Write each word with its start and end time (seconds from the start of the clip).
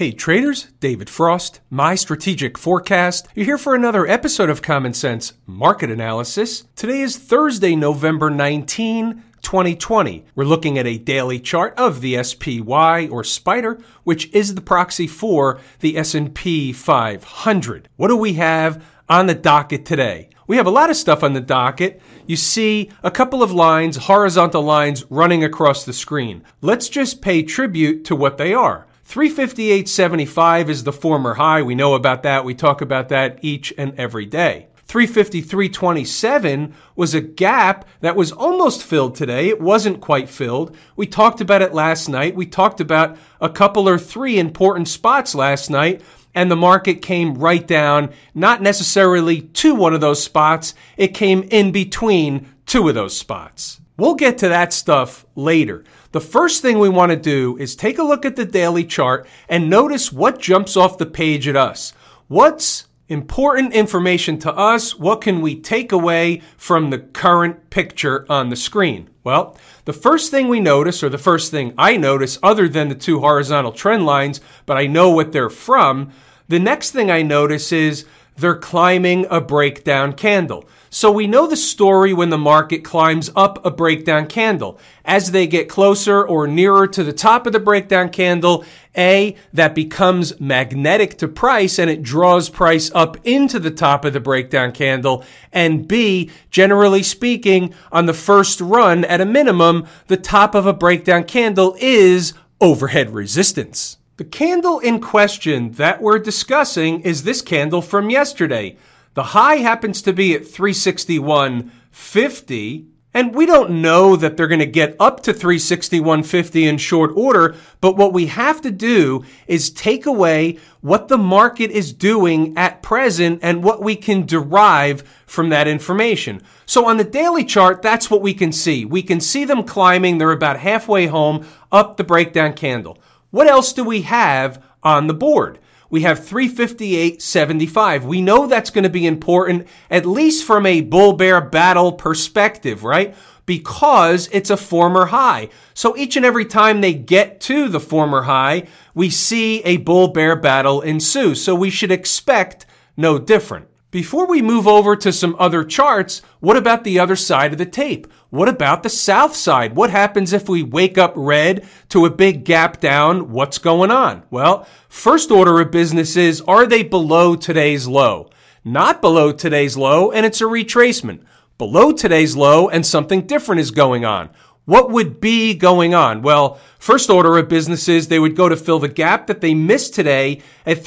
Hey 0.00 0.12
traders, 0.12 0.68
David 0.80 1.10
Frost, 1.10 1.60
my 1.68 1.94
strategic 1.94 2.56
forecast. 2.56 3.28
You're 3.34 3.44
here 3.44 3.58
for 3.58 3.74
another 3.74 4.06
episode 4.06 4.48
of 4.48 4.62
Common 4.62 4.94
Sense 4.94 5.34
Market 5.44 5.90
Analysis. 5.90 6.64
Today 6.74 7.02
is 7.02 7.18
Thursday, 7.18 7.76
November 7.76 8.30
19, 8.30 9.22
2020. 9.42 10.24
We're 10.34 10.44
looking 10.44 10.78
at 10.78 10.86
a 10.86 10.96
daily 10.96 11.38
chart 11.38 11.74
of 11.76 12.00
the 12.00 12.24
SPY 12.24 13.08
or 13.08 13.22
Spider, 13.22 13.78
which 14.04 14.32
is 14.32 14.54
the 14.54 14.62
proxy 14.62 15.06
for 15.06 15.60
the 15.80 15.98
S&P 15.98 16.72
500. 16.72 17.88
What 17.96 18.08
do 18.08 18.16
we 18.16 18.32
have 18.32 18.82
on 19.10 19.26
the 19.26 19.34
docket 19.34 19.84
today? 19.84 20.30
We 20.46 20.56
have 20.56 20.66
a 20.66 20.70
lot 20.70 20.88
of 20.88 20.96
stuff 20.96 21.22
on 21.22 21.34
the 21.34 21.42
docket. 21.42 22.00
You 22.26 22.36
see 22.36 22.90
a 23.02 23.10
couple 23.10 23.42
of 23.42 23.52
lines, 23.52 23.98
horizontal 23.98 24.62
lines 24.62 25.04
running 25.10 25.44
across 25.44 25.84
the 25.84 25.92
screen. 25.92 26.42
Let's 26.62 26.88
just 26.88 27.20
pay 27.20 27.42
tribute 27.42 28.06
to 28.06 28.16
what 28.16 28.38
they 28.38 28.54
are. 28.54 28.86
358.75 29.10 30.68
is 30.68 30.84
the 30.84 30.92
former 30.92 31.34
high. 31.34 31.62
We 31.62 31.74
know 31.74 31.94
about 31.94 32.22
that. 32.22 32.44
We 32.44 32.54
talk 32.54 32.80
about 32.80 33.08
that 33.08 33.40
each 33.42 33.74
and 33.76 33.92
every 33.98 34.24
day. 34.24 34.68
353.27 34.86 36.72
was 36.94 37.12
a 37.12 37.20
gap 37.20 37.88
that 38.02 38.14
was 38.14 38.30
almost 38.30 38.84
filled 38.84 39.16
today. 39.16 39.48
It 39.48 39.60
wasn't 39.60 40.00
quite 40.00 40.28
filled. 40.28 40.76
We 40.94 41.08
talked 41.08 41.40
about 41.40 41.60
it 41.60 41.74
last 41.74 42.08
night. 42.08 42.36
We 42.36 42.46
talked 42.46 42.80
about 42.80 43.18
a 43.40 43.48
couple 43.48 43.88
or 43.88 43.98
three 43.98 44.38
important 44.38 44.86
spots 44.86 45.34
last 45.34 45.70
night, 45.70 46.02
and 46.32 46.48
the 46.48 46.54
market 46.54 47.02
came 47.02 47.34
right 47.34 47.66
down, 47.66 48.12
not 48.32 48.62
necessarily 48.62 49.40
to 49.40 49.74
one 49.74 49.92
of 49.92 50.00
those 50.00 50.22
spots. 50.22 50.74
It 50.96 51.14
came 51.14 51.42
in 51.50 51.72
between 51.72 52.48
two 52.64 52.88
of 52.88 52.94
those 52.94 53.18
spots. 53.18 53.80
We'll 53.96 54.14
get 54.14 54.38
to 54.38 54.48
that 54.50 54.72
stuff 54.72 55.26
later. 55.34 55.82
The 56.12 56.20
first 56.20 56.60
thing 56.60 56.80
we 56.80 56.88
want 56.88 57.10
to 57.10 57.16
do 57.16 57.56
is 57.58 57.76
take 57.76 57.98
a 57.98 58.02
look 58.02 58.24
at 58.24 58.34
the 58.34 58.44
daily 58.44 58.84
chart 58.84 59.28
and 59.48 59.70
notice 59.70 60.12
what 60.12 60.40
jumps 60.40 60.76
off 60.76 60.98
the 60.98 61.06
page 61.06 61.46
at 61.46 61.54
us. 61.54 61.92
What's 62.26 62.88
important 63.08 63.74
information 63.74 64.36
to 64.40 64.52
us? 64.52 64.98
What 64.98 65.20
can 65.20 65.40
we 65.40 65.54
take 65.60 65.92
away 65.92 66.42
from 66.56 66.90
the 66.90 66.98
current 66.98 67.70
picture 67.70 68.26
on 68.28 68.48
the 68.48 68.56
screen? 68.56 69.08
Well, 69.22 69.56
the 69.84 69.92
first 69.92 70.32
thing 70.32 70.48
we 70.48 70.58
notice, 70.58 71.04
or 71.04 71.10
the 71.10 71.16
first 71.16 71.52
thing 71.52 71.74
I 71.78 71.96
notice, 71.96 72.40
other 72.42 72.68
than 72.68 72.88
the 72.88 72.96
two 72.96 73.20
horizontal 73.20 73.70
trend 73.70 74.04
lines, 74.04 74.40
but 74.66 74.76
I 74.76 74.88
know 74.88 75.10
what 75.10 75.30
they're 75.30 75.48
from, 75.48 76.10
the 76.48 76.58
next 76.58 76.90
thing 76.90 77.08
I 77.08 77.22
notice 77.22 77.70
is 77.70 78.04
they're 78.36 78.56
climbing 78.56 79.26
a 79.30 79.40
breakdown 79.40 80.14
candle. 80.14 80.68
So 80.92 81.12
we 81.12 81.28
know 81.28 81.46
the 81.46 81.56
story 81.56 82.12
when 82.12 82.30
the 82.30 82.38
market 82.38 82.82
climbs 82.82 83.30
up 83.36 83.64
a 83.64 83.70
breakdown 83.70 84.26
candle. 84.26 84.76
As 85.04 85.30
they 85.30 85.46
get 85.46 85.68
closer 85.68 86.26
or 86.26 86.48
nearer 86.48 86.88
to 86.88 87.04
the 87.04 87.12
top 87.12 87.46
of 87.46 87.52
the 87.52 87.60
breakdown 87.60 88.08
candle, 88.08 88.64
A, 88.96 89.36
that 89.52 89.76
becomes 89.76 90.40
magnetic 90.40 91.16
to 91.18 91.28
price 91.28 91.78
and 91.78 91.88
it 91.88 92.02
draws 92.02 92.48
price 92.48 92.90
up 92.92 93.16
into 93.24 93.60
the 93.60 93.70
top 93.70 94.04
of 94.04 94.14
the 94.14 94.18
breakdown 94.18 94.72
candle. 94.72 95.24
And 95.52 95.86
B, 95.86 96.28
generally 96.50 97.04
speaking, 97.04 97.72
on 97.92 98.06
the 98.06 98.12
first 98.12 98.60
run, 98.60 99.04
at 99.04 99.20
a 99.20 99.24
minimum, 99.24 99.86
the 100.08 100.16
top 100.16 100.56
of 100.56 100.66
a 100.66 100.72
breakdown 100.72 101.22
candle 101.22 101.76
is 101.78 102.32
overhead 102.60 103.10
resistance. 103.10 103.96
The 104.16 104.24
candle 104.24 104.80
in 104.80 105.00
question 105.00 105.70
that 105.72 106.02
we're 106.02 106.18
discussing 106.18 107.00
is 107.02 107.22
this 107.22 107.42
candle 107.42 107.80
from 107.80 108.10
yesterday. 108.10 108.76
The 109.14 109.24
high 109.24 109.56
happens 109.56 110.02
to 110.02 110.12
be 110.12 110.34
at 110.34 110.42
361.50. 110.42 112.86
And 113.12 113.34
we 113.34 113.44
don't 113.44 113.82
know 113.82 114.14
that 114.14 114.36
they're 114.36 114.46
going 114.46 114.60
to 114.60 114.66
get 114.66 114.94
up 115.00 115.24
to 115.24 115.32
361.50 115.32 116.62
in 116.62 116.78
short 116.78 117.10
order, 117.16 117.56
but 117.80 117.96
what 117.96 118.12
we 118.12 118.26
have 118.26 118.60
to 118.60 118.70
do 118.70 119.24
is 119.48 119.70
take 119.70 120.06
away 120.06 120.60
what 120.80 121.08
the 121.08 121.18
market 121.18 121.72
is 121.72 121.92
doing 121.92 122.56
at 122.56 122.82
present 122.82 123.40
and 123.42 123.64
what 123.64 123.82
we 123.82 123.96
can 123.96 124.26
derive 124.26 125.02
from 125.26 125.48
that 125.48 125.66
information. 125.66 126.40
So 126.66 126.86
on 126.86 126.98
the 126.98 127.04
daily 127.04 127.44
chart, 127.44 127.82
that's 127.82 128.12
what 128.12 128.22
we 128.22 128.32
can 128.32 128.52
see. 128.52 128.84
We 128.84 129.02
can 129.02 129.18
see 129.18 129.44
them 129.44 129.64
climbing. 129.64 130.18
They're 130.18 130.30
about 130.30 130.60
halfway 130.60 131.06
home 131.06 131.44
up 131.72 131.96
the 131.96 132.04
breakdown 132.04 132.52
candle. 132.52 132.96
What 133.30 133.48
else 133.48 133.72
do 133.72 133.82
we 133.82 134.02
have 134.02 134.62
on 134.84 135.08
the 135.08 135.14
board? 135.14 135.58
We 135.90 136.02
have 136.02 136.20
358.75. 136.20 138.04
We 138.04 138.22
know 138.22 138.46
that's 138.46 138.70
going 138.70 138.84
to 138.84 138.90
be 138.90 139.06
important, 139.06 139.66
at 139.90 140.06
least 140.06 140.46
from 140.46 140.64
a 140.64 140.80
bull 140.80 141.14
bear 141.14 141.40
battle 141.40 141.92
perspective, 141.92 142.84
right? 142.84 143.14
Because 143.44 144.28
it's 144.30 144.50
a 144.50 144.56
former 144.56 145.06
high. 145.06 145.48
So 145.74 145.96
each 145.96 146.16
and 146.16 146.24
every 146.24 146.44
time 146.44 146.80
they 146.80 146.94
get 146.94 147.40
to 147.42 147.68
the 147.68 147.80
former 147.80 148.22
high, 148.22 148.68
we 148.94 149.10
see 149.10 149.62
a 149.64 149.78
bull 149.78 150.08
bear 150.08 150.36
battle 150.36 150.80
ensue. 150.80 151.34
So 151.34 151.56
we 151.56 151.70
should 151.70 151.90
expect 151.90 152.66
no 152.96 153.18
different. 153.18 153.66
Before 153.90 154.24
we 154.24 154.40
move 154.40 154.68
over 154.68 154.94
to 154.94 155.12
some 155.12 155.34
other 155.36 155.64
charts, 155.64 156.22
what 156.38 156.56
about 156.56 156.84
the 156.84 157.00
other 157.00 157.16
side 157.16 157.50
of 157.50 157.58
the 157.58 157.66
tape? 157.66 158.06
What 158.28 158.48
about 158.48 158.84
the 158.84 158.88
south 158.88 159.34
side? 159.34 159.74
What 159.74 159.90
happens 159.90 160.32
if 160.32 160.48
we 160.48 160.62
wake 160.62 160.96
up 160.96 161.12
red 161.16 161.66
to 161.88 162.06
a 162.06 162.10
big 162.10 162.44
gap 162.44 162.78
down? 162.78 163.32
What's 163.32 163.58
going 163.58 163.90
on? 163.90 164.22
Well, 164.30 164.64
first 164.88 165.32
order 165.32 165.60
of 165.60 165.72
business 165.72 166.16
is, 166.16 166.40
are 166.42 166.68
they 166.68 166.84
below 166.84 167.34
today's 167.34 167.88
low? 167.88 168.30
Not 168.64 169.00
below 169.00 169.32
today's 169.32 169.76
low, 169.76 170.12
and 170.12 170.24
it's 170.24 170.40
a 170.40 170.44
retracement. 170.44 171.24
Below 171.58 171.90
today's 171.90 172.36
low, 172.36 172.68
and 172.68 172.86
something 172.86 173.26
different 173.26 173.60
is 173.60 173.72
going 173.72 174.04
on. 174.04 174.30
What 174.66 174.92
would 174.92 175.20
be 175.20 175.54
going 175.54 175.94
on? 175.94 176.22
Well, 176.22 176.60
first 176.78 177.10
order 177.10 177.36
of 177.38 177.48
business 177.48 177.88
is 177.88 178.06
they 178.06 178.20
would 178.20 178.36
go 178.36 178.48
to 178.48 178.56
fill 178.56 178.78
the 178.78 178.86
gap 178.86 179.26
that 179.26 179.40
they 179.40 179.52
missed 179.52 179.94
today 179.94 180.42
at 180.64 180.84